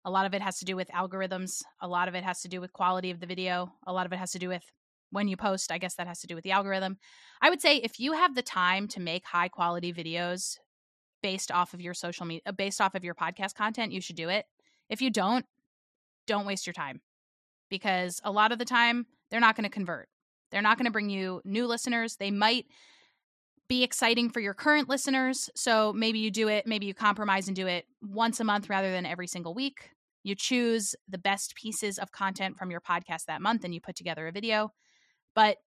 A 0.06 0.12
lot 0.12 0.26
of 0.26 0.34
it 0.34 0.42
has 0.42 0.60
to 0.60 0.66
do 0.66 0.76
with 0.76 0.88
algorithms. 0.90 1.64
A 1.82 1.88
lot 1.88 2.08
of 2.08 2.16
it 2.16 2.24
has 2.24 2.42
to 2.42 2.48
do 2.48 2.62
with 2.62 2.74
quality 2.74 3.12
of 3.12 3.20
the 3.20 3.26
video. 3.26 3.74
A 3.86 3.94
lot 3.94 4.06
of 4.06 4.14
it 4.14 4.20
has 4.20 4.32
to 4.32 4.40
do 4.40 4.48
with 4.48 4.64
when 5.12 5.28
you 5.28 5.36
post. 5.36 5.72
I 5.72 5.78
guess 5.78 5.96
that 5.96 6.08
has 6.08 6.20
to 6.22 6.28
do 6.28 6.36
with 6.36 6.44
the 6.44 6.52
algorithm. 6.52 6.98
I 7.42 7.50
would 7.50 7.62
say 7.62 7.78
if 7.78 8.00
you 8.00 8.14
have 8.14 8.36
the 8.36 8.42
time 8.42 8.88
to 8.90 9.00
make 9.00 9.26
high 9.26 9.50
quality 9.50 9.94
videos 9.94 10.58
based 11.22 11.52
off 11.52 11.74
of 11.74 11.82
your 11.82 11.94
social 11.94 12.26
media, 12.26 12.42
uh, 12.46 12.52
based 12.52 12.82
off 12.82 12.96
of 12.96 13.04
your 13.04 13.16
podcast 13.16 13.56
content, 13.56 13.92
you 13.92 14.02
should 14.02 14.16
do 14.16 14.30
it. 14.30 14.46
If 14.90 15.02
you 15.02 15.10
don't, 15.10 15.46
don't 16.26 16.46
waste 16.46 16.66
your 16.66 16.74
time 16.74 17.02
because 17.70 18.22
a 18.24 18.32
lot 18.32 18.52
of 18.52 18.60
the 18.60 18.66
time 18.66 19.08
they're 19.30 19.40
not 19.40 19.56
going 19.56 19.64
to 19.64 19.70
convert. 19.70 20.08
They're 20.52 20.62
not 20.62 20.78
going 20.78 20.86
to 20.86 20.92
bring 20.92 21.10
you 21.10 21.42
new 21.44 21.66
listeners. 21.66 22.16
They 22.18 22.32
might 22.32 22.66
be 23.68 23.84
exciting 23.84 24.30
for 24.30 24.40
your 24.40 24.54
current 24.54 24.90
listeners. 24.90 25.50
So 25.56 25.94
maybe 25.94 26.20
you 26.20 26.32
do 26.32 26.48
it, 26.48 26.68
maybe 26.68 26.86
you 26.86 26.94
compromise 26.94 27.48
and 27.48 27.56
do 27.56 27.68
it 27.68 27.86
once 28.02 28.40
a 28.40 28.44
month 28.44 28.70
rather 28.70 28.92
than 28.92 29.06
every 29.06 29.28
single 29.28 29.54
week. 29.54 29.90
You 30.24 30.36
choose 30.36 30.96
the 31.08 31.18
best 31.18 31.56
pieces 31.56 31.98
of 31.98 32.12
content 32.12 32.58
from 32.58 32.72
your 32.72 32.82
podcast 32.82 33.26
that 33.28 33.42
month 33.42 33.64
and 33.64 33.74
you 33.74 33.82
put 33.82 33.96
together 33.96 34.28
a 34.28 34.32
video. 34.32 34.72
But 35.36 35.58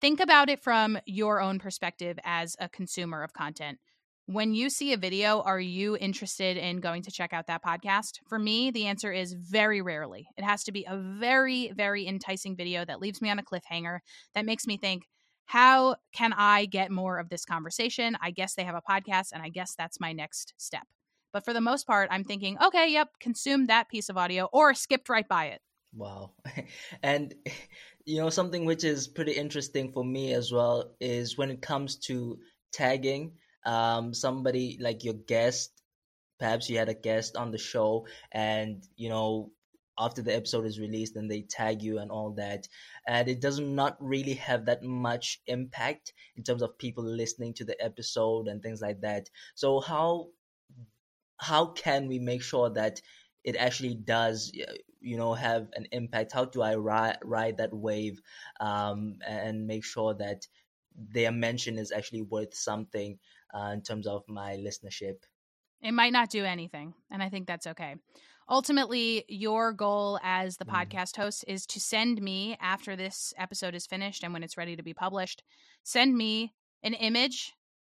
think 0.00 0.20
about 0.20 0.48
it 0.48 0.62
from 0.62 0.98
your 1.06 1.40
own 1.40 1.58
perspective 1.58 2.18
as 2.24 2.56
a 2.58 2.68
consumer 2.68 3.22
of 3.22 3.32
content. 3.32 3.78
When 4.26 4.54
you 4.54 4.70
see 4.70 4.92
a 4.92 4.96
video, 4.96 5.42
are 5.42 5.60
you 5.60 5.96
interested 5.96 6.56
in 6.56 6.80
going 6.80 7.02
to 7.02 7.10
check 7.10 7.32
out 7.32 7.48
that 7.48 7.64
podcast? 7.64 8.20
For 8.28 8.38
me, 8.38 8.70
the 8.70 8.86
answer 8.86 9.12
is 9.12 9.32
very 9.32 9.82
rarely. 9.82 10.28
It 10.36 10.44
has 10.44 10.62
to 10.64 10.72
be 10.72 10.86
a 10.88 10.96
very, 10.96 11.72
very 11.76 12.06
enticing 12.06 12.56
video 12.56 12.84
that 12.84 13.00
leaves 13.00 13.20
me 13.20 13.30
on 13.30 13.40
a 13.40 13.42
cliffhanger, 13.42 13.98
that 14.34 14.46
makes 14.46 14.66
me 14.66 14.76
think, 14.76 15.02
how 15.52 15.96
can 16.14 16.32
I 16.32 16.64
get 16.64 16.90
more 16.90 17.18
of 17.18 17.28
this 17.28 17.44
conversation? 17.44 18.16
I 18.22 18.30
guess 18.30 18.54
they 18.54 18.64
have 18.64 18.74
a 18.74 18.80
podcast, 18.80 19.32
and 19.32 19.42
I 19.42 19.50
guess 19.50 19.74
that's 19.74 20.00
my 20.00 20.14
next 20.14 20.54
step. 20.56 20.86
But 21.30 21.44
for 21.44 21.52
the 21.52 21.60
most 21.60 21.86
part, 21.86 22.08
I'm 22.10 22.24
thinking, 22.24 22.56
okay, 22.64 22.90
yep, 22.90 23.10
consume 23.20 23.66
that 23.66 23.90
piece 23.90 24.08
of 24.08 24.16
audio 24.16 24.48
or 24.50 24.72
skipped 24.72 25.10
right 25.10 25.28
by 25.28 25.48
it. 25.48 25.60
Wow. 25.94 26.30
and, 27.02 27.34
you 28.06 28.16
know, 28.16 28.30
something 28.30 28.64
which 28.64 28.82
is 28.82 29.06
pretty 29.06 29.32
interesting 29.32 29.92
for 29.92 30.02
me 30.02 30.32
as 30.32 30.50
well 30.50 30.94
is 31.02 31.36
when 31.36 31.50
it 31.50 31.60
comes 31.60 31.96
to 32.06 32.38
tagging 32.72 33.32
um, 33.66 34.14
somebody 34.14 34.78
like 34.80 35.04
your 35.04 35.20
guest. 35.28 35.82
Perhaps 36.38 36.70
you 36.70 36.78
had 36.78 36.88
a 36.88 36.94
guest 36.94 37.36
on 37.36 37.50
the 37.50 37.58
show 37.58 38.06
and, 38.32 38.82
you 38.96 39.10
know, 39.10 39.52
after 39.98 40.22
the 40.22 40.34
episode 40.34 40.66
is 40.66 40.80
released 40.80 41.16
and 41.16 41.30
they 41.30 41.42
tag 41.42 41.82
you 41.82 41.98
and 41.98 42.10
all 42.10 42.30
that. 42.32 42.68
And 43.06 43.28
it 43.28 43.40
does 43.40 43.60
not 43.60 43.96
really 44.00 44.34
have 44.34 44.66
that 44.66 44.82
much 44.82 45.40
impact 45.46 46.12
in 46.36 46.42
terms 46.42 46.62
of 46.62 46.78
people 46.78 47.04
listening 47.04 47.54
to 47.54 47.64
the 47.64 47.80
episode 47.82 48.48
and 48.48 48.62
things 48.62 48.80
like 48.80 49.00
that. 49.02 49.28
So 49.54 49.80
how 49.80 50.28
how 51.38 51.66
can 51.66 52.06
we 52.06 52.18
make 52.18 52.42
sure 52.42 52.70
that 52.70 53.00
it 53.42 53.56
actually 53.56 53.94
does 53.94 54.52
you 55.00 55.16
know 55.16 55.34
have 55.34 55.68
an 55.74 55.86
impact? 55.92 56.32
How 56.32 56.44
do 56.44 56.62
i 56.62 56.74
ride, 56.74 57.18
ride 57.24 57.56
that 57.58 57.74
wave 57.74 58.20
um, 58.60 59.18
and 59.26 59.66
make 59.66 59.84
sure 59.84 60.14
that 60.14 60.46
their 60.94 61.32
mention 61.32 61.78
is 61.78 61.90
actually 61.90 62.22
worth 62.22 62.54
something 62.54 63.18
uh, 63.54 63.70
in 63.72 63.82
terms 63.82 64.06
of 64.06 64.22
my 64.28 64.56
listenership? 64.56 65.16
It 65.82 65.92
might 65.92 66.12
not 66.12 66.30
do 66.30 66.44
anything 66.44 66.94
and 67.10 67.22
i 67.22 67.28
think 67.28 67.48
that's 67.48 67.66
okay 67.66 67.96
ultimately 68.48 69.24
your 69.28 69.72
goal 69.72 70.18
as 70.22 70.56
the 70.56 70.64
mm. 70.64 70.72
podcast 70.72 71.16
host 71.16 71.44
is 71.48 71.66
to 71.66 71.80
send 71.80 72.20
me 72.20 72.56
after 72.60 72.96
this 72.96 73.32
episode 73.38 73.74
is 73.74 73.86
finished 73.86 74.22
and 74.22 74.32
when 74.32 74.42
it's 74.42 74.56
ready 74.56 74.76
to 74.76 74.82
be 74.82 74.94
published 74.94 75.42
send 75.82 76.16
me 76.16 76.52
an 76.82 76.94
image 76.94 77.52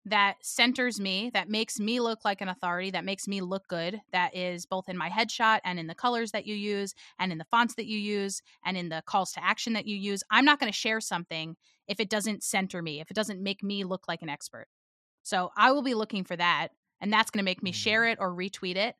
that 0.04 0.34
centers 0.42 1.00
me 1.00 1.30
that 1.32 1.48
makes 1.48 1.78
me 1.78 2.00
look 2.00 2.24
like 2.24 2.40
an 2.40 2.48
authority 2.48 2.90
that 2.90 3.04
makes 3.04 3.28
me 3.28 3.40
look 3.40 3.68
good 3.68 4.00
that 4.12 4.34
is 4.36 4.66
both 4.66 4.88
in 4.88 4.96
my 4.96 5.08
headshot 5.08 5.60
and 5.64 5.78
in 5.78 5.86
the 5.86 5.94
colors 5.94 6.32
that 6.32 6.46
you 6.46 6.54
use 6.54 6.92
and 7.20 7.30
in 7.30 7.38
the 7.38 7.44
fonts 7.44 7.76
that 7.76 7.86
you 7.86 7.98
use 7.98 8.42
and 8.64 8.76
in 8.76 8.88
the 8.88 9.02
calls 9.06 9.30
to 9.30 9.44
action 9.44 9.74
that 9.74 9.86
you 9.86 9.96
use 9.96 10.22
i'm 10.30 10.44
not 10.44 10.58
going 10.58 10.70
to 10.70 10.76
share 10.76 11.00
something 11.00 11.56
if 11.86 12.00
it 12.00 12.10
doesn't 12.10 12.42
center 12.42 12.82
me 12.82 13.00
if 13.00 13.10
it 13.10 13.14
doesn't 13.14 13.42
make 13.42 13.62
me 13.62 13.84
look 13.84 14.08
like 14.08 14.22
an 14.22 14.28
expert 14.28 14.66
so 15.22 15.50
i 15.56 15.70
will 15.70 15.82
be 15.82 15.94
looking 15.94 16.24
for 16.24 16.34
that 16.34 16.68
and 17.00 17.12
that's 17.12 17.30
going 17.30 17.42
to 17.42 17.44
make 17.44 17.62
me 17.62 17.72
share 17.72 18.02
mm. 18.02 18.12
it 18.12 18.18
or 18.20 18.34
retweet 18.34 18.76
it 18.76 18.96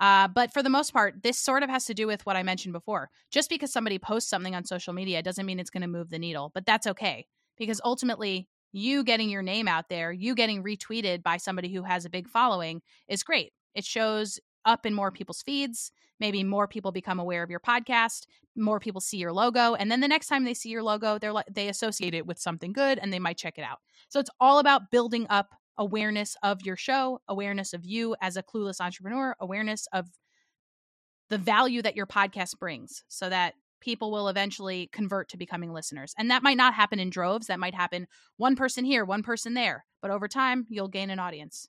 uh, 0.00 0.28
but 0.28 0.52
for 0.52 0.62
the 0.62 0.70
most 0.70 0.92
part, 0.92 1.22
this 1.22 1.38
sort 1.38 1.62
of 1.62 1.70
has 1.70 1.84
to 1.86 1.94
do 1.94 2.06
with 2.06 2.24
what 2.26 2.36
I 2.36 2.42
mentioned 2.42 2.72
before. 2.72 3.10
Just 3.30 3.48
because 3.48 3.72
somebody 3.72 3.98
posts 3.98 4.28
something 4.28 4.54
on 4.54 4.64
social 4.64 4.92
media 4.92 5.22
doesn't 5.22 5.46
mean 5.46 5.60
it's 5.60 5.70
going 5.70 5.82
to 5.82 5.88
move 5.88 6.10
the 6.10 6.18
needle, 6.18 6.50
but 6.54 6.66
that's 6.66 6.86
okay 6.86 7.26
because 7.56 7.80
ultimately, 7.84 8.48
you 8.72 9.04
getting 9.04 9.28
your 9.28 9.42
name 9.42 9.68
out 9.68 9.88
there, 9.90 10.12
you 10.12 10.34
getting 10.34 10.62
retweeted 10.62 11.22
by 11.22 11.36
somebody 11.36 11.72
who 11.72 11.82
has 11.82 12.04
a 12.04 12.10
big 12.10 12.26
following 12.26 12.80
is 13.06 13.22
great. 13.22 13.52
It 13.74 13.84
shows 13.84 14.40
up 14.64 14.86
in 14.86 14.94
more 14.94 15.10
people's 15.10 15.42
feeds. 15.42 15.92
Maybe 16.18 16.42
more 16.42 16.66
people 16.66 16.92
become 16.92 17.18
aware 17.18 17.42
of 17.42 17.50
your 17.50 17.60
podcast. 17.60 18.26
More 18.56 18.80
people 18.80 19.00
see 19.00 19.16
your 19.16 19.32
logo, 19.32 19.74
and 19.74 19.90
then 19.90 20.00
the 20.00 20.08
next 20.08 20.28
time 20.28 20.44
they 20.44 20.54
see 20.54 20.68
your 20.68 20.82
logo, 20.82 21.18
they're 21.18 21.32
like 21.32 21.46
they 21.50 21.68
associate 21.68 22.14
it 22.14 22.26
with 22.26 22.38
something 22.38 22.72
good, 22.72 22.98
and 22.98 23.12
they 23.12 23.18
might 23.18 23.38
check 23.38 23.58
it 23.58 23.62
out. 23.62 23.78
So 24.08 24.20
it's 24.20 24.30
all 24.40 24.58
about 24.58 24.90
building 24.90 25.26
up 25.30 25.54
awareness 25.78 26.36
of 26.42 26.62
your 26.62 26.76
show, 26.76 27.20
awareness 27.28 27.72
of 27.72 27.84
you 27.84 28.14
as 28.20 28.36
a 28.36 28.42
clueless 28.42 28.80
entrepreneur, 28.80 29.34
awareness 29.40 29.86
of 29.92 30.08
the 31.30 31.38
value 31.38 31.82
that 31.82 31.96
your 31.96 32.06
podcast 32.06 32.58
brings 32.58 33.04
so 33.08 33.28
that 33.28 33.54
people 33.80 34.12
will 34.12 34.28
eventually 34.28 34.88
convert 34.92 35.28
to 35.30 35.36
becoming 35.36 35.72
listeners. 35.72 36.14
And 36.16 36.30
that 36.30 36.42
might 36.42 36.56
not 36.56 36.74
happen 36.74 37.00
in 37.00 37.10
droves. 37.10 37.48
That 37.48 37.58
might 37.58 37.74
happen 37.74 38.06
one 38.36 38.54
person 38.54 38.84
here, 38.84 39.04
one 39.04 39.22
person 39.22 39.54
there. 39.54 39.84
But 40.00 40.10
over 40.10 40.28
time, 40.28 40.66
you'll 40.68 40.88
gain 40.88 41.10
an 41.10 41.18
audience. 41.18 41.68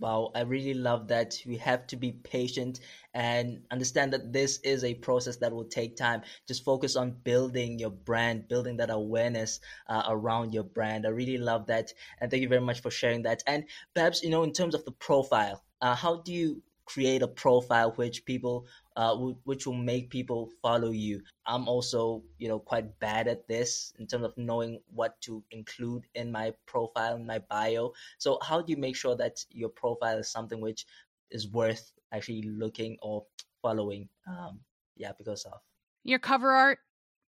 Wow, 0.00 0.30
I 0.34 0.42
really 0.42 0.74
love 0.74 1.08
that. 1.08 1.34
We 1.44 1.56
have 1.56 1.86
to 1.88 1.96
be 1.96 2.12
patient 2.12 2.78
and 3.14 3.62
understand 3.72 4.12
that 4.12 4.32
this 4.32 4.58
is 4.60 4.84
a 4.84 4.94
process 4.94 5.36
that 5.38 5.52
will 5.52 5.64
take 5.64 5.96
time. 5.96 6.22
Just 6.46 6.64
focus 6.64 6.94
on 6.94 7.16
building 7.24 7.80
your 7.80 7.90
brand, 7.90 8.46
building 8.46 8.76
that 8.76 8.90
awareness 8.90 9.58
uh, 9.88 10.04
around 10.08 10.54
your 10.54 10.62
brand. 10.62 11.04
I 11.04 11.10
really 11.10 11.36
love 11.38 11.66
that. 11.66 11.92
And 12.20 12.30
thank 12.30 12.42
you 12.42 12.48
very 12.48 12.60
much 12.60 12.80
for 12.80 12.92
sharing 12.92 13.22
that. 13.22 13.42
And 13.48 13.64
perhaps, 13.92 14.22
you 14.22 14.30
know, 14.30 14.44
in 14.44 14.52
terms 14.52 14.76
of 14.76 14.84
the 14.84 14.92
profile, 14.92 15.64
uh, 15.80 15.96
how 15.96 16.16
do 16.22 16.32
you 16.32 16.62
create 16.84 17.22
a 17.22 17.28
profile 17.28 17.90
which 17.96 18.24
people 18.24 18.66
uh, 18.98 19.14
which 19.44 19.64
will 19.64 19.74
make 19.74 20.10
people 20.10 20.50
follow 20.60 20.90
you. 20.90 21.22
I'm 21.46 21.68
also, 21.68 22.24
you 22.38 22.48
know, 22.48 22.58
quite 22.58 22.98
bad 22.98 23.28
at 23.28 23.46
this 23.46 23.92
in 24.00 24.08
terms 24.08 24.24
of 24.24 24.36
knowing 24.36 24.80
what 24.92 25.20
to 25.20 25.44
include 25.52 26.02
in 26.16 26.32
my 26.32 26.52
profile, 26.66 27.14
in 27.14 27.24
my 27.24 27.38
bio. 27.38 27.92
So, 28.18 28.40
how 28.42 28.60
do 28.60 28.72
you 28.72 28.76
make 28.76 28.96
sure 28.96 29.14
that 29.14 29.38
your 29.50 29.68
profile 29.68 30.18
is 30.18 30.28
something 30.28 30.60
which 30.60 30.84
is 31.30 31.48
worth 31.48 31.92
actually 32.12 32.42
looking 32.42 32.98
or 33.00 33.24
following? 33.62 34.08
Um, 34.26 34.58
yeah, 34.96 35.12
because 35.16 35.44
of 35.44 35.60
your 36.02 36.18
cover 36.18 36.50
art, 36.50 36.80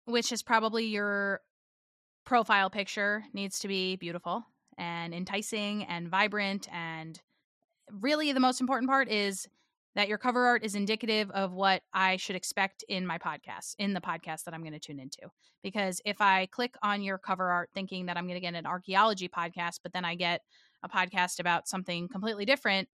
which 0.04 0.32
is 0.32 0.42
probably 0.42 0.84
your 0.84 1.40
profile 2.26 2.68
picture, 2.68 3.24
needs 3.32 3.58
to 3.60 3.68
be 3.68 3.96
beautiful 3.96 4.44
and 4.76 5.14
enticing 5.14 5.84
and 5.84 6.10
vibrant 6.10 6.68
and 6.70 7.22
really 7.90 8.32
the 8.32 8.40
most 8.40 8.60
important 8.60 8.90
part 8.90 9.08
is 9.08 9.48
that 9.94 10.08
your 10.08 10.18
cover 10.18 10.46
art 10.46 10.64
is 10.64 10.74
indicative 10.74 11.30
of 11.30 11.52
what 11.52 11.82
I 11.92 12.16
should 12.16 12.36
expect 12.36 12.84
in 12.88 13.06
my 13.06 13.18
podcast, 13.18 13.74
in 13.78 13.94
the 13.94 14.00
podcast 14.00 14.44
that 14.44 14.54
I'm 14.54 14.62
going 14.62 14.72
to 14.72 14.78
tune 14.80 14.98
into. 14.98 15.30
Because 15.62 16.00
if 16.04 16.20
I 16.20 16.46
click 16.46 16.74
on 16.82 17.02
your 17.02 17.18
cover 17.18 17.48
art 17.50 17.70
thinking 17.74 18.06
that 18.06 18.16
I'm 18.16 18.26
going 18.26 18.36
to 18.36 18.40
get 18.40 18.54
an 18.54 18.66
archaeology 18.66 19.28
podcast, 19.28 19.80
but 19.82 19.92
then 19.92 20.04
I 20.04 20.14
get 20.14 20.40
a 20.82 20.88
podcast 20.88 21.38
about 21.38 21.68
something 21.68 22.08
completely 22.08 22.44
different, 22.44 22.88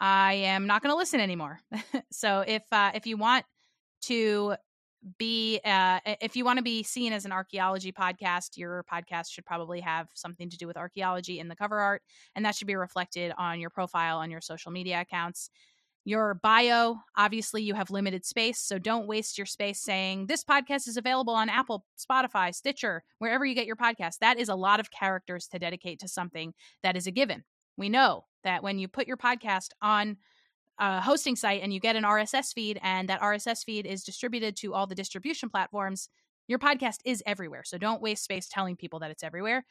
I 0.00 0.34
am 0.34 0.66
not 0.66 0.82
going 0.82 0.92
to 0.92 0.96
listen 0.96 1.20
anymore. 1.20 1.60
so 2.10 2.44
if 2.46 2.62
uh, 2.72 2.90
if 2.94 3.06
you 3.06 3.16
want 3.16 3.44
to 4.02 4.56
be 5.18 5.60
uh, 5.64 5.98
if 6.20 6.36
you 6.36 6.44
want 6.44 6.58
to 6.58 6.62
be 6.62 6.82
seen 6.82 7.12
as 7.12 7.24
an 7.24 7.32
archaeology 7.32 7.90
podcast 7.92 8.56
your 8.56 8.84
podcast 8.92 9.30
should 9.30 9.44
probably 9.44 9.80
have 9.80 10.08
something 10.14 10.48
to 10.48 10.56
do 10.56 10.66
with 10.66 10.76
archaeology 10.76 11.40
in 11.40 11.48
the 11.48 11.56
cover 11.56 11.80
art 11.80 12.02
and 12.36 12.44
that 12.44 12.54
should 12.54 12.68
be 12.68 12.76
reflected 12.76 13.32
on 13.36 13.58
your 13.58 13.70
profile 13.70 14.18
on 14.18 14.30
your 14.30 14.40
social 14.40 14.70
media 14.70 15.00
accounts 15.00 15.50
your 16.04 16.34
bio 16.34 16.96
obviously 17.16 17.62
you 17.62 17.74
have 17.74 17.90
limited 17.90 18.24
space 18.24 18.58
so 18.58 18.78
don't 18.78 19.06
waste 19.06 19.38
your 19.38 19.46
space 19.46 19.80
saying 19.80 20.26
this 20.26 20.44
podcast 20.44 20.88
is 20.88 20.96
available 20.96 21.34
on 21.34 21.48
apple 21.48 21.84
spotify 21.98 22.52
stitcher 22.54 23.04
wherever 23.18 23.44
you 23.44 23.54
get 23.54 23.66
your 23.66 23.76
podcast 23.76 24.18
that 24.20 24.38
is 24.38 24.48
a 24.48 24.54
lot 24.54 24.80
of 24.80 24.90
characters 24.90 25.46
to 25.46 25.58
dedicate 25.58 26.00
to 26.00 26.08
something 26.08 26.52
that 26.82 26.96
is 26.96 27.06
a 27.06 27.10
given 27.12 27.44
we 27.76 27.88
know 27.88 28.24
that 28.44 28.62
when 28.62 28.78
you 28.78 28.88
put 28.88 29.06
your 29.06 29.16
podcast 29.16 29.68
on 29.80 30.16
a 30.78 31.00
hosting 31.00 31.36
site 31.36 31.62
and 31.62 31.72
you 31.72 31.80
get 31.80 31.96
an 31.96 32.04
RSS 32.04 32.52
feed, 32.52 32.80
and 32.82 33.08
that 33.08 33.20
RSS 33.20 33.64
feed 33.64 33.86
is 33.86 34.02
distributed 34.02 34.56
to 34.56 34.74
all 34.74 34.86
the 34.86 34.94
distribution 34.94 35.48
platforms, 35.48 36.08
your 36.48 36.58
podcast 36.58 36.98
is 37.04 37.22
everywhere. 37.24 37.62
So 37.64 37.78
don't 37.78 38.02
waste 38.02 38.24
space 38.24 38.48
telling 38.48 38.76
people 38.76 38.98
that 39.00 39.10
it's 39.10 39.22
everywhere. 39.22 39.64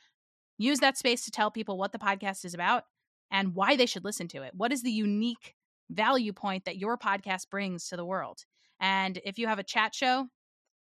Use 0.57 0.79
that 0.79 0.97
space 0.97 1.25
to 1.25 1.31
tell 1.31 1.51
people 1.51 1.77
what 1.77 1.91
the 1.91 1.99
podcast 1.99 2.45
is 2.45 2.53
about 2.53 2.83
and 3.31 3.55
why 3.55 3.75
they 3.75 3.85
should 3.85 4.05
listen 4.05 4.27
to 4.29 4.43
it. 4.43 4.53
What 4.55 4.71
is 4.71 4.83
the 4.83 4.91
unique 4.91 5.55
value 5.91 6.33
point 6.33 6.65
that 6.65 6.77
your 6.77 6.97
podcast 6.97 7.49
brings 7.49 7.87
to 7.89 7.97
the 7.97 8.05
world? 8.05 8.45
And 8.79 9.19
if 9.25 9.37
you 9.37 9.47
have 9.47 9.59
a 9.59 9.63
chat 9.63 9.93
show, 9.93 10.27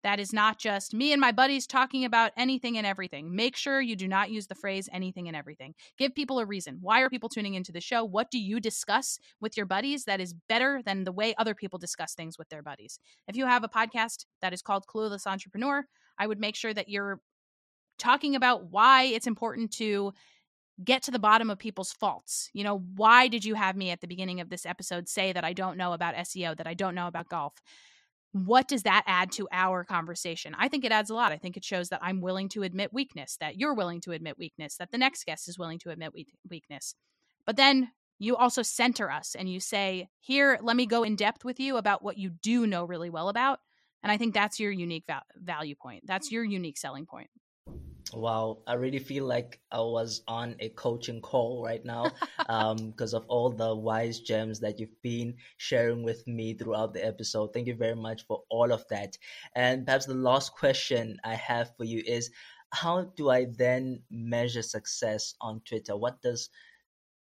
that 0.03 0.19
is 0.19 0.33
not 0.33 0.59
just 0.59 0.93
me 0.93 1.13
and 1.13 1.21
my 1.21 1.31
buddies 1.31 1.65
talking 1.65 2.03
about 2.03 2.33
anything 2.35 2.77
and 2.77 2.85
everything. 2.85 3.33
Make 3.33 3.55
sure 3.55 3.79
you 3.79 3.95
do 3.95 4.07
not 4.07 4.29
use 4.29 4.47
the 4.47 4.55
phrase 4.55 4.89
anything 4.91 5.27
and 5.27 5.35
everything. 5.35 5.73
Give 5.97 6.13
people 6.13 6.39
a 6.39 6.45
reason. 6.45 6.79
Why 6.81 7.01
are 7.01 7.09
people 7.09 7.29
tuning 7.29 7.53
into 7.53 7.71
the 7.71 7.79
show? 7.79 8.03
What 8.03 8.29
do 8.29 8.37
you 8.37 8.59
discuss 8.59 9.17
with 9.39 9.55
your 9.55 9.65
buddies 9.65 10.03
that 10.03 10.19
is 10.19 10.35
better 10.49 10.81
than 10.85 11.05
the 11.05 11.13
way 11.13 11.33
other 11.37 11.55
people 11.55 11.79
discuss 11.79 12.13
things 12.13 12.37
with 12.37 12.49
their 12.49 12.61
buddies? 12.61 12.99
If 13.27 13.37
you 13.37 13.45
have 13.45 13.63
a 13.63 13.69
podcast 13.69 14.25
that 14.41 14.53
is 14.53 14.61
called 14.61 14.85
Clueless 14.93 15.25
Entrepreneur, 15.25 15.85
I 16.19 16.27
would 16.27 16.39
make 16.39 16.57
sure 16.57 16.73
that 16.73 16.89
you're 16.89 17.21
talking 17.97 18.35
about 18.35 18.71
why 18.71 19.03
it's 19.03 19.27
important 19.27 19.71
to 19.71 20.13
get 20.83 21.03
to 21.03 21.11
the 21.11 21.19
bottom 21.19 21.49
of 21.49 21.59
people's 21.59 21.91
faults. 21.91 22.49
You 22.53 22.63
know, 22.63 22.79
why 22.95 23.27
did 23.27 23.45
you 23.45 23.55
have 23.55 23.75
me 23.75 23.91
at 23.91 24.01
the 24.01 24.07
beginning 24.07 24.39
of 24.39 24.49
this 24.49 24.65
episode 24.65 25.07
say 25.07 25.33
that 25.33 25.43
I 25.43 25.53
don't 25.53 25.77
know 25.77 25.93
about 25.93 26.15
SEO, 26.15 26.57
that 26.57 26.67
I 26.67 26.73
don't 26.73 26.95
know 26.95 27.07
about 27.07 27.29
golf? 27.29 27.53
what 28.33 28.67
does 28.67 28.83
that 28.83 29.03
add 29.05 29.31
to 29.31 29.47
our 29.51 29.83
conversation? 29.83 30.55
I 30.57 30.67
think 30.67 30.83
it 30.83 30.91
adds 30.91 31.11
a 31.11 31.13
lot. 31.13 31.31
I 31.31 31.37
think 31.37 31.55
it 31.55 31.63
shows 31.63 31.89
that 31.89 31.99
I'm 32.01 32.19
willing 32.19 32.49
to 32.49 32.63
admit 32.63 32.91
weakness, 32.91 33.37
that 33.39 33.59
you're 33.59 33.75
willing 33.75 34.01
to 34.01 34.11
admit 34.11 34.39
weakness, 34.39 34.75
that 34.77 34.91
the 34.91 34.97
next 34.97 35.25
guest 35.25 35.47
is 35.47 35.59
willing 35.59 35.77
to 35.79 35.91
admit 35.91 36.13
weakness. 36.49 36.95
But 37.45 37.57
then 37.57 37.91
you 38.17 38.35
also 38.35 38.63
center 38.63 39.11
us 39.11 39.35
and 39.35 39.51
you 39.51 39.59
say, 39.59 40.09
Here, 40.19 40.57
let 40.63 40.75
me 40.75 40.87
go 40.87 41.03
in 41.03 41.15
depth 41.15 41.45
with 41.45 41.59
you 41.59 41.77
about 41.77 42.03
what 42.03 42.17
you 42.17 42.31
do 42.31 42.65
know 42.65 42.85
really 42.85 43.11
well 43.11 43.29
about. 43.29 43.59
And 44.01 44.11
I 44.11 44.17
think 44.17 44.33
that's 44.33 44.59
your 44.59 44.71
unique 44.71 45.05
val- 45.07 45.21
value 45.35 45.75
point. 45.75 46.03
That's 46.07 46.31
your 46.31 46.43
unique 46.43 46.79
selling 46.79 47.05
point. 47.05 47.29
Wow, 48.11 48.63
I 48.67 48.73
really 48.73 48.99
feel 48.99 49.25
like 49.25 49.59
I 49.71 49.79
was 49.79 50.21
on 50.27 50.55
a 50.59 50.69
coaching 50.69 51.21
call 51.21 51.63
right 51.63 51.83
now 51.83 52.11
because 52.37 53.13
um, 53.13 53.21
of 53.21 53.25
all 53.27 53.49
the 53.49 53.75
wise 53.75 54.19
gems 54.19 54.59
that 54.59 54.79
you've 54.79 55.01
been 55.01 55.35
sharing 55.57 56.03
with 56.03 56.27
me 56.27 56.53
throughout 56.53 56.93
the 56.93 57.05
episode. 57.05 57.53
Thank 57.53 57.67
you 57.67 57.75
very 57.75 57.95
much 57.95 58.25
for 58.27 58.43
all 58.49 58.71
of 58.71 58.85
that. 58.89 59.17
And 59.55 59.85
perhaps 59.85 60.05
the 60.05 60.15
last 60.15 60.53
question 60.53 61.17
I 61.23 61.35
have 61.35 61.75
for 61.77 61.85
you 61.85 62.03
is 62.05 62.29
how 62.71 63.03
do 63.15 63.29
I 63.29 63.45
then 63.45 64.01
measure 64.11 64.63
success 64.63 65.35
on 65.39 65.61
Twitter? 65.61 65.95
What 65.95 66.21
does 66.21 66.49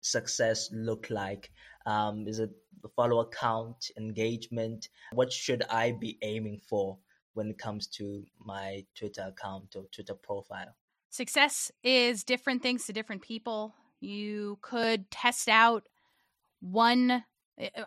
success 0.01 0.71
look 0.73 1.11
like? 1.11 1.51
Um, 1.87 2.27
is 2.27 2.39
it 2.39 2.51
the 2.83 2.89
follower 2.89 3.27
count, 3.27 3.91
engagement? 3.99 4.89
What 5.13 5.33
should 5.33 5.63
I 5.71 5.93
be 5.93 6.19
aiming 6.23 6.61
for? 6.69 6.99
When 7.35 7.51
it 7.51 7.59
comes 7.59 7.87
to 7.87 8.25
my 8.45 8.85
Twitter 8.95 9.23
account 9.29 9.75
or 9.77 9.85
Twitter 9.93 10.15
profile? 10.15 10.75
Success 11.11 11.73
is 11.83 12.25
different 12.25 12.63
things 12.63 12.87
to 12.87 12.93
different 12.93 13.23
people. 13.23 13.75
You 14.01 14.59
could 14.63 15.11
test 15.11 15.49
out 15.49 15.89
one, 16.61 17.25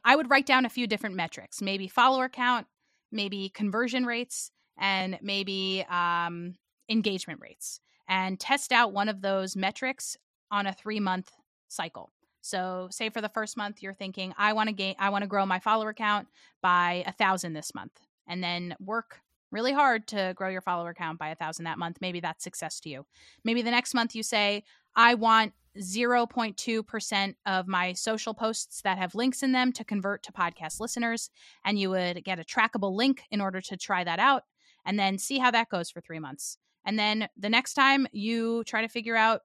I 0.03 0.15
would 0.15 0.29
write 0.29 0.45
down 0.45 0.65
a 0.65 0.69
few 0.69 0.88
different 0.88 1.15
metrics, 1.15 1.62
maybe 1.62 1.88
follower 1.88 2.29
count, 2.29 2.67
maybe 3.12 3.49
conversion 3.49 4.06
rates, 4.06 4.51
and 4.77 5.17
maybe 5.21 5.86
um, 5.89 6.56
engagement 6.89 7.39
rates, 7.41 7.79
and 8.08 8.39
test 8.39 8.71
out 8.71 8.91
one 8.91 9.10
of 9.10 9.21
those 9.21 9.56
metrics 9.56 10.17
on 10.51 10.67
a 10.67 10.73
three 10.73 10.99
month 10.99 11.32
cycle. 11.67 12.12
So, 12.41 12.89
say 12.91 13.10
for 13.10 13.21
the 13.21 13.29
first 13.29 13.56
month, 13.56 13.82
you're 13.82 13.93
thinking, 13.93 14.34
I 14.38 14.51
want 14.53 14.67
to 14.67 14.73
gain, 14.73 14.95
I 14.99 15.10
want 15.10 15.21
to 15.21 15.29
grow 15.29 15.45
my 15.45 15.60
follower 15.60 15.93
count 15.93 16.27
by 16.62 17.03
a 17.08 17.13
thousand 17.13 17.53
this 17.53 17.73
month, 17.73 17.97
and 18.27 18.43
then 18.43 18.75
work 18.79 19.21
really 19.54 19.72
hard 19.72 20.08
to 20.08 20.34
grow 20.36 20.50
your 20.50 20.62
follower 20.62 20.94
count 20.94 21.20
by 21.20 21.30
a 21.30 21.36
thousand 21.36 21.66
that 21.66 21.78
month, 21.78 22.00
maybe 22.02 22.20
that's 22.20 22.44
success 22.44 22.80
to 22.82 22.89
you. 22.89 23.06
Maybe 23.44 23.62
the 23.62 23.72
next 23.72 23.94
month 23.94 24.16
you 24.16 24.24
say, 24.24 24.63
I 24.96 25.16
want 25.16 25.54
0.2% 25.80 27.36
of 27.46 27.68
my 27.68 27.94
social 27.94 28.34
posts 28.34 28.82
that 28.82 28.98
have 28.98 29.16
links 29.16 29.42
in 29.42 29.52
them 29.52 29.72
to 29.74 29.84
convert 29.84 30.24
to 30.24 30.32
podcast 30.32 30.80
listeners. 30.80 31.30
And 31.66 31.80
you 31.80 31.89
would 31.89 32.24
get 32.24 32.39
a 32.39 32.44
trackable 32.44 32.96
link 32.96 33.24
in 33.32 33.42
order 33.42 33.62
to 33.62 33.78
try 33.78 34.04
that 34.04 34.20
out 34.20 34.44
and 34.86 35.00
then 35.00 35.18
see 35.18 35.39
how 35.39 35.52
that 35.52 35.70
goes 35.70 35.89
for 35.89 36.02
three 36.02 36.20
months. 36.20 36.58
And 36.86 37.00
then 37.00 37.28
the 37.38 37.50
next 37.50 37.74
time 37.74 38.08
you 38.12 38.63
try 38.66 38.82
to 38.82 38.89
figure 38.89 39.16
out 39.16 39.42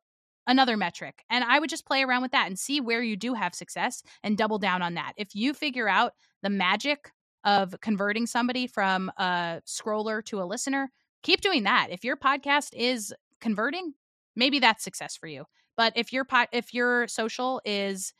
another 0.47 0.77
metric. 0.77 1.25
And 1.31 1.45
I 1.45 1.59
would 1.59 1.71
just 1.71 1.87
play 1.87 2.03
around 2.03 2.23
with 2.23 2.33
that 2.33 2.47
and 2.47 2.59
see 2.59 2.81
where 2.81 3.03
you 3.03 3.17
do 3.17 3.35
have 3.35 3.55
success 3.55 4.03
and 4.23 4.37
double 4.37 4.59
down 4.59 4.83
on 4.83 4.95
that. 4.95 5.13
If 5.17 5.35
you 5.35 5.55
figure 5.55 5.89
out 5.89 6.15
the 6.43 6.51
magic 6.51 7.13
of 7.45 7.75
converting 7.81 8.27
somebody 8.27 8.67
from 8.67 9.11
a 9.17 9.61
scroller 9.67 10.25
to 10.27 10.43
a 10.43 10.45
listener, 10.45 10.91
keep 11.23 11.41
doing 11.41 11.65
that. 11.65 11.89
If 11.91 12.05
your 12.05 12.17
podcast 12.17 12.71
is 12.75 13.15
converting, 13.41 13.95
maybe 14.37 14.59
that's 14.59 14.85
success 14.85 15.17
for 15.17 15.27
you. 15.27 15.45
But 15.77 15.93
if 15.97 16.13
your 16.13 16.27
if 16.53 16.75
your 16.75 17.07
social 17.09 17.61
is 17.65 18.13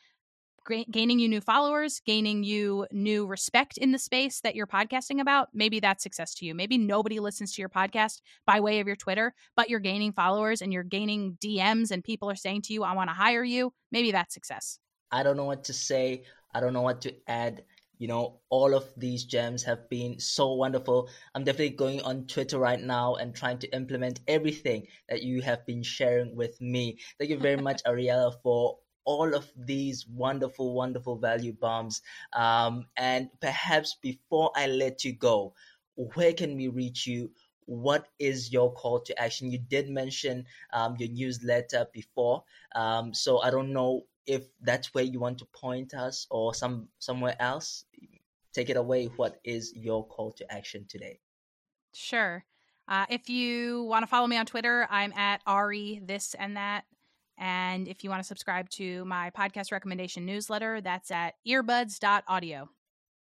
gaining 0.91 1.19
you 1.19 1.29
new 1.29 1.41
followers, 1.41 2.01
gaining 2.05 2.45
you 2.45 2.87
new 2.93 3.27
respect 3.27 3.79
in 3.79 3.91
the 3.91 3.99
space 3.99 4.41
that 4.43 4.55
you're 4.55 4.67
podcasting 4.67 5.21
about, 5.21 5.49
maybe 5.55 5.81
that's 5.81 6.03
success 6.03 6.35
to 6.35 6.45
you. 6.45 6.55
Maybe 6.55 6.77
nobody 6.77 7.21
listens 7.21 7.55
to 7.55 7.63
your 7.63 7.69
podcast 7.69 8.21
by 8.47 8.61
way 8.61 8.81
of 8.81 8.87
your 8.87 8.97
Twitter, 8.97 9.35
but 9.57 9.71
you're 9.71 9.81
gaining 9.81 10.13
followers 10.13 10.61
and 10.61 10.73
you're 10.73 10.83
gaining 10.83 11.39
DMs 11.43 11.91
and 11.91 12.05
people 12.05 12.31
are 12.31 12.37
saying 12.37 12.63
to 12.63 12.75
you, 12.75 12.85
I 12.85 12.93
want 12.93 13.09
to 13.09 13.15
hire 13.15 13.45
you. 13.45 13.73
Maybe 13.91 14.13
that's 14.13 14.35
success. 14.35 14.79
I 15.11 15.23
don't 15.23 15.37
know 15.37 15.45
what 15.45 15.65
to 15.65 15.73
say. 15.73 16.25
I 16.55 16.61
don't 16.61 16.75
know 16.75 16.83
what 16.83 17.01
to 17.03 17.15
add 17.27 17.65
you 17.99 18.09
know 18.09 18.41
all 18.51 18.75
of 18.75 18.85
these 18.97 19.25
gems 19.25 19.65
have 19.65 19.89
been 19.89 20.19
so 20.21 20.53
wonderful. 20.55 21.09
I'm 21.35 21.45
definitely 21.45 21.77
going 21.77 22.03
on 22.03 22.27
twitter 22.27 22.59
right 22.59 22.81
now 22.81 23.15
and 23.17 23.35
trying 23.35 23.59
to 23.61 23.69
implement 23.75 24.21
everything 24.29 24.87
that 25.09 25.23
you 25.23 25.43
have 25.43 25.67
been 25.67 25.83
sharing 25.83 26.37
with 26.37 26.61
me. 26.61 26.99
Thank 27.19 27.31
you 27.31 27.39
very 27.39 27.57
much 27.61 27.83
ariella 27.87 28.35
for 28.43 28.79
all 29.05 29.35
of 29.35 29.51
these 29.57 30.07
wonderful 30.09 30.75
wonderful 30.75 31.17
value 31.19 31.53
bombs. 31.53 32.03
Um, 32.35 32.87
and 32.97 33.29
perhaps 33.41 33.97
before 34.03 34.51
i 34.57 34.67
let 34.67 35.05
you 35.05 35.13
go 35.13 35.55
where 36.15 36.33
can 36.33 36.57
we 36.57 36.69
reach 36.69 37.07
you? 37.07 37.31
What 37.67 38.07
is 38.19 38.53
your 38.53 38.73
call 38.73 39.01
to 39.01 39.21
action? 39.21 39.51
You 39.51 39.59
did 39.59 39.89
mention 39.91 40.47
um, 40.73 40.97
your 40.99 41.09
newsletter 41.11 41.87
before. 41.93 42.45
Um, 42.75 43.13
so 43.15 43.41
i 43.41 43.51
don't 43.51 43.73
know 43.73 44.05
if 44.29 44.45
that's 44.61 44.95
where 44.95 45.05
you 45.05 45.19
want 45.19 45.39
to 45.39 45.47
point 45.47 45.95
us 45.95 46.27
or 46.31 46.55
some 46.55 46.89
somewhere 46.99 47.35
else, 47.41 47.85
take 48.53 48.69
it 48.69 48.77
away. 48.77 49.07
What 49.17 49.41
is 49.43 49.73
your 49.75 50.07
call 50.07 50.33
to 50.33 50.53
action 50.53 50.85
today? 50.89 51.19
Sure. 51.95 52.45
Uh, 52.87 53.07
if 53.09 53.29
you 53.29 53.85
want 53.85 54.03
to 54.03 54.07
follow 54.07 54.27
me 54.27 54.37
on 54.37 54.47
Twitter, 54.47 54.87
I'm 54.91 55.13
at 55.15 55.41
Ari 55.47 56.03
this 56.05 56.35
and 56.35 56.57
that. 56.57 56.85
And 57.39 57.89
if 57.89 58.05
you 58.05 58.11
want 58.11 58.21
to 58.21 58.27
subscribe 58.27 58.69
to 58.71 59.05
my 59.05 59.31
podcast 59.31 59.73
recommendation 59.73 60.27
newsletter, 60.27 60.81
that's 60.81 61.11
at 61.11 61.35
earbuds.audio. 61.47 62.69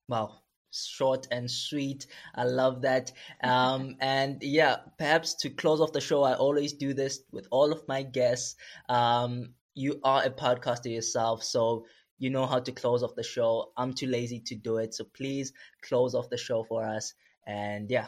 Wow, 0.09 0.43
short 0.71 1.27
and 1.31 1.51
sweet. 1.51 2.07
I 2.35 2.45
love 2.45 2.83
that. 2.83 3.13
Um, 3.43 3.97
and 4.01 4.43
yeah, 4.43 4.77
perhaps 4.99 5.35
to 5.37 5.51
close 5.51 5.81
off 5.81 5.93
the 5.93 6.01
show, 6.01 6.23
I 6.23 6.35
always 6.35 6.75
do 6.75 6.93
this 6.95 7.21
with 7.33 7.49
all 7.51 7.73
of 7.73 7.83
my 7.89 8.03
guests. 8.03 8.57
Um, 8.89 9.55
you 9.75 10.01
are 10.05 10.23
a 10.25 10.31
podcaster 10.31 10.93
yourself, 10.93 11.43
so 11.43 11.87
you 12.19 12.31
know 12.31 12.47
how 12.47 12.61
to 12.61 12.73
close 12.73 13.03
off 13.03 13.15
the 13.15 13.23
show. 13.23 13.73
I'm 13.77 13.93
too 13.93 14.07
lazy 14.07 14.41
to 14.41 14.55
do 14.55 14.79
it, 14.79 14.95
so 14.95 15.05
please 15.05 15.53
close 15.83 16.15
off 16.15 16.31
the 16.31 16.37
show 16.37 16.65
for 16.65 16.85
us. 16.85 17.15
And 17.47 17.91
yeah. 17.91 18.07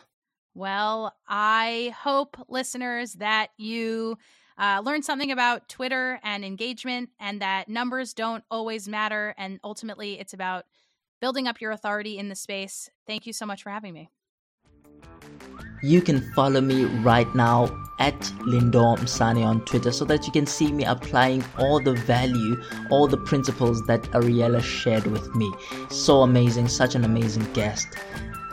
Well, 0.54 1.14
I 1.28 1.94
hope 2.02 2.38
listeners 2.48 3.14
that 3.14 3.48
you 3.58 4.16
uh, 4.58 4.80
learn 4.84 5.02
something 5.02 5.30
about 5.30 5.68
Twitter 5.68 6.18
and 6.22 6.44
engagement, 6.44 7.10
and 7.20 7.42
that 7.42 7.68
numbers 7.68 8.14
don't 8.14 8.44
always 8.50 8.88
matter. 8.88 9.34
And 9.36 9.60
ultimately, 9.62 10.18
it's 10.18 10.32
about 10.32 10.64
building 11.20 11.46
up 11.46 11.60
your 11.60 11.72
authority 11.72 12.18
in 12.18 12.28
the 12.28 12.34
space. 12.34 12.88
Thank 13.06 13.26
you 13.26 13.32
so 13.32 13.44
much 13.44 13.62
for 13.62 13.70
having 13.70 13.92
me. 13.92 14.10
You 15.82 16.00
can 16.00 16.20
follow 16.32 16.60
me 16.60 16.84
right 16.84 17.32
now 17.34 17.64
at 17.98 18.18
Lindo 18.40 18.96
Msane 18.98 19.44
on 19.44 19.64
Twitter 19.64 19.90
so 19.90 20.04
that 20.04 20.26
you 20.26 20.32
can 20.32 20.46
see 20.46 20.72
me 20.72 20.84
applying 20.84 21.44
all 21.58 21.80
the 21.80 21.94
value, 21.94 22.62
all 22.90 23.06
the 23.06 23.16
principles 23.16 23.84
that 23.86 24.02
Ariella 24.12 24.62
shared 24.62 25.06
with 25.06 25.34
me. 25.34 25.52
So 25.90 26.22
amazing, 26.22 26.68
such 26.68 26.94
an 26.94 27.04
amazing 27.04 27.50
guest. 27.52 27.88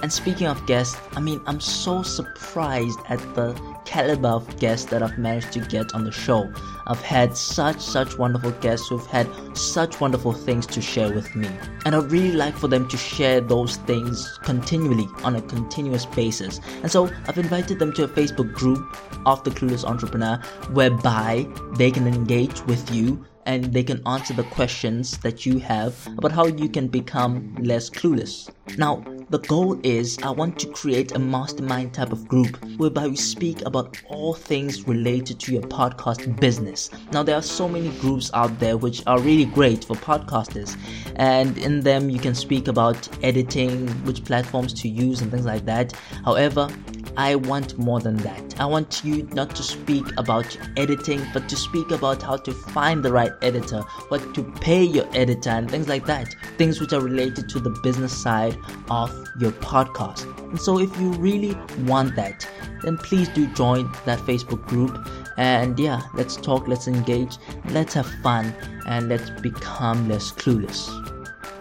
And 0.01 0.12
speaking 0.12 0.47
of 0.47 0.65
guests, 0.65 0.97
I 1.15 1.21
mean, 1.21 1.41
I'm 1.45 1.60
so 1.60 2.03
surprised 2.03 2.99
at 3.08 3.19
the 3.36 3.53
caliber 3.86 4.29
of 4.29 4.60
guests 4.60 4.89
that 4.91 5.01
I've 5.01 5.17
managed 5.17 5.51
to 5.53 5.60
get 5.60 5.93
on 5.93 6.03
the 6.03 6.12
show. 6.12 6.51
I've 6.88 7.01
had 7.01 7.38
such, 7.38 7.79
such 7.79 8.17
wonderful 8.17 8.51
guests 8.51 8.89
who've 8.89 9.06
had 9.06 9.29
such 9.56 10.01
wonderful 10.01 10.34
things 10.34 10.65
to 10.67 10.82
share 10.82 11.13
with 11.13 11.34
me. 11.36 11.47
And 11.86 11.95
I'd 11.95 12.12
really 12.12 12.34
like 12.34 12.58
for 12.58 12.67
them 12.67 12.88
to 12.89 12.97
share 12.97 13.39
those 13.39 13.77
things 13.77 14.38
continually 14.43 15.08
on 15.23 15.36
a 15.36 15.41
continuous 15.41 16.06
basis. 16.06 16.60
And 16.82 16.91
so 16.91 17.10
I've 17.27 17.38
invited 17.38 17.79
them 17.79 17.93
to 17.93 18.03
a 18.03 18.08
Facebook 18.08 18.53
group 18.53 18.97
of 19.25 19.43
the 19.43 19.51
Clueless 19.51 19.86
Entrepreneur 19.86 20.38
whereby 20.71 21.47
they 21.77 21.91
can 21.91 22.08
engage 22.08 22.62
with 22.65 22.93
you 22.93 23.25
and 23.45 23.73
they 23.73 23.84
can 23.84 24.06
answer 24.08 24.34
the 24.34 24.43
questions 24.43 25.17
that 25.19 25.45
you 25.45 25.60
have 25.60 26.08
about 26.17 26.32
how 26.32 26.45
you 26.45 26.69
can 26.69 26.88
become 26.88 27.56
less 27.60 27.89
clueless. 27.89 28.49
Now, 28.77 29.03
the 29.33 29.39
goal 29.39 29.79
is 29.81 30.19
I 30.19 30.29
want 30.29 30.59
to 30.59 30.67
create 30.67 31.13
a 31.13 31.17
mastermind 31.17 31.95
type 31.95 32.11
of 32.11 32.27
group 32.27 32.55
whereby 32.77 33.07
we 33.07 33.15
speak 33.15 33.65
about 33.65 33.99
all 34.07 34.35
things 34.35 34.87
related 34.87 35.39
to 35.39 35.53
your 35.53 35.63
podcast 35.63 36.39
business. 36.39 36.91
Now, 37.11 37.23
there 37.23 37.35
are 37.35 37.41
so 37.41 37.67
many 37.67 37.89
groups 37.97 38.29
out 38.35 38.59
there 38.59 38.77
which 38.77 39.01
are 39.07 39.19
really 39.19 39.45
great 39.45 39.85
for 39.85 39.95
podcasters, 39.95 40.77
and 41.15 41.57
in 41.57 41.79
them 41.79 42.11
you 42.11 42.19
can 42.19 42.35
speak 42.35 42.67
about 42.67 43.09
editing, 43.23 43.87
which 44.05 44.23
platforms 44.23 44.71
to 44.81 44.87
use, 44.87 45.21
and 45.21 45.31
things 45.31 45.47
like 45.47 45.65
that. 45.65 45.93
However, 46.23 46.69
I 47.15 47.36
want 47.36 47.78
more 47.78 47.99
than 47.99 48.17
that. 48.17 48.60
I 48.60 48.65
want 48.65 49.04
you 49.04 49.28
not 49.34 49.56
to 49.56 49.63
speak 49.63 50.06
about 50.17 50.58
editing, 50.78 51.21
but 51.32 51.47
to 51.49 51.56
speak 51.56 51.91
about 51.91 52.23
how 52.23 52.38
to 52.38 52.52
find 52.52 53.04
the 53.04 53.12
right 53.12 53.32
editor, 53.41 53.82
what 54.08 54.34
to 54.34 54.43
pay 54.62 54.84
your 54.84 55.08
editor, 55.13 55.52
and 55.52 55.69
things 55.69 55.88
like 55.88 56.06
that. 56.08 56.36
Things 56.58 56.82
which 56.82 56.91
are 56.91 57.02
related 57.02 57.49
to 57.49 57.60
the 57.60 57.69
business 57.84 58.15
side 58.15 58.58
of 58.89 59.12
your 59.39 59.52
podcast. 59.52 60.26
And 60.49 60.60
so, 60.60 60.80
if 60.80 60.95
you 60.99 61.12
really 61.13 61.56
want 61.86 62.15
that, 62.15 62.47
then 62.82 62.97
please 62.97 63.30
do 63.30 63.45
join 63.54 63.91
that 64.06 64.19
Facebook 64.19 64.65
group. 64.65 65.08
And 65.38 65.80
yeah, 65.80 66.02
let's 66.15 66.36
talk, 66.36 66.67
let's 66.67 66.88
engage, 66.88 67.38
let's 67.69 67.93
have 67.93 68.08
fun, 68.23 68.54
and 68.88 69.10
let's 69.10 69.30
become 69.41 70.10
less 70.10 70.32
clueless. 70.32 70.89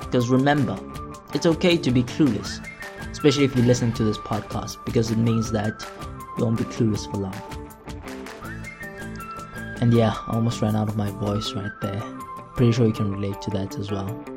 Because 0.01 0.29
remember, 0.29 0.79
it's 1.35 1.47
okay 1.47 1.77
to 1.77 1.91
be 1.91 2.03
clueless 2.05 2.67
especially 3.23 3.45
if 3.45 3.55
you're 3.55 3.65
listening 3.65 3.93
to 3.93 4.03
this 4.03 4.19
podcast, 4.19 4.85
because 4.85 5.13
it 5.13 5.17
means 5.17 5.53
that 5.53 5.87
you 6.37 6.45
won't 6.45 6.59
be 6.59 6.65
clueless 6.65 7.09
for 7.09 7.19
long. 7.19 7.35
And 9.81 9.95
yeah, 9.95 10.13
I 10.27 10.35
almost 10.35 10.61
ran 10.61 10.75
out 10.75 10.89
of 10.89 10.97
my 10.97 11.09
voice 11.13 11.53
right 11.53 11.71
there. 11.81 12.03
Pretty 12.57 12.73
sure 12.73 12.85
you 12.85 12.93
can 12.93 13.13
relate 13.13 13.41
to 13.43 13.51
that 13.51 13.79
as 13.79 13.93
well. 13.93 14.32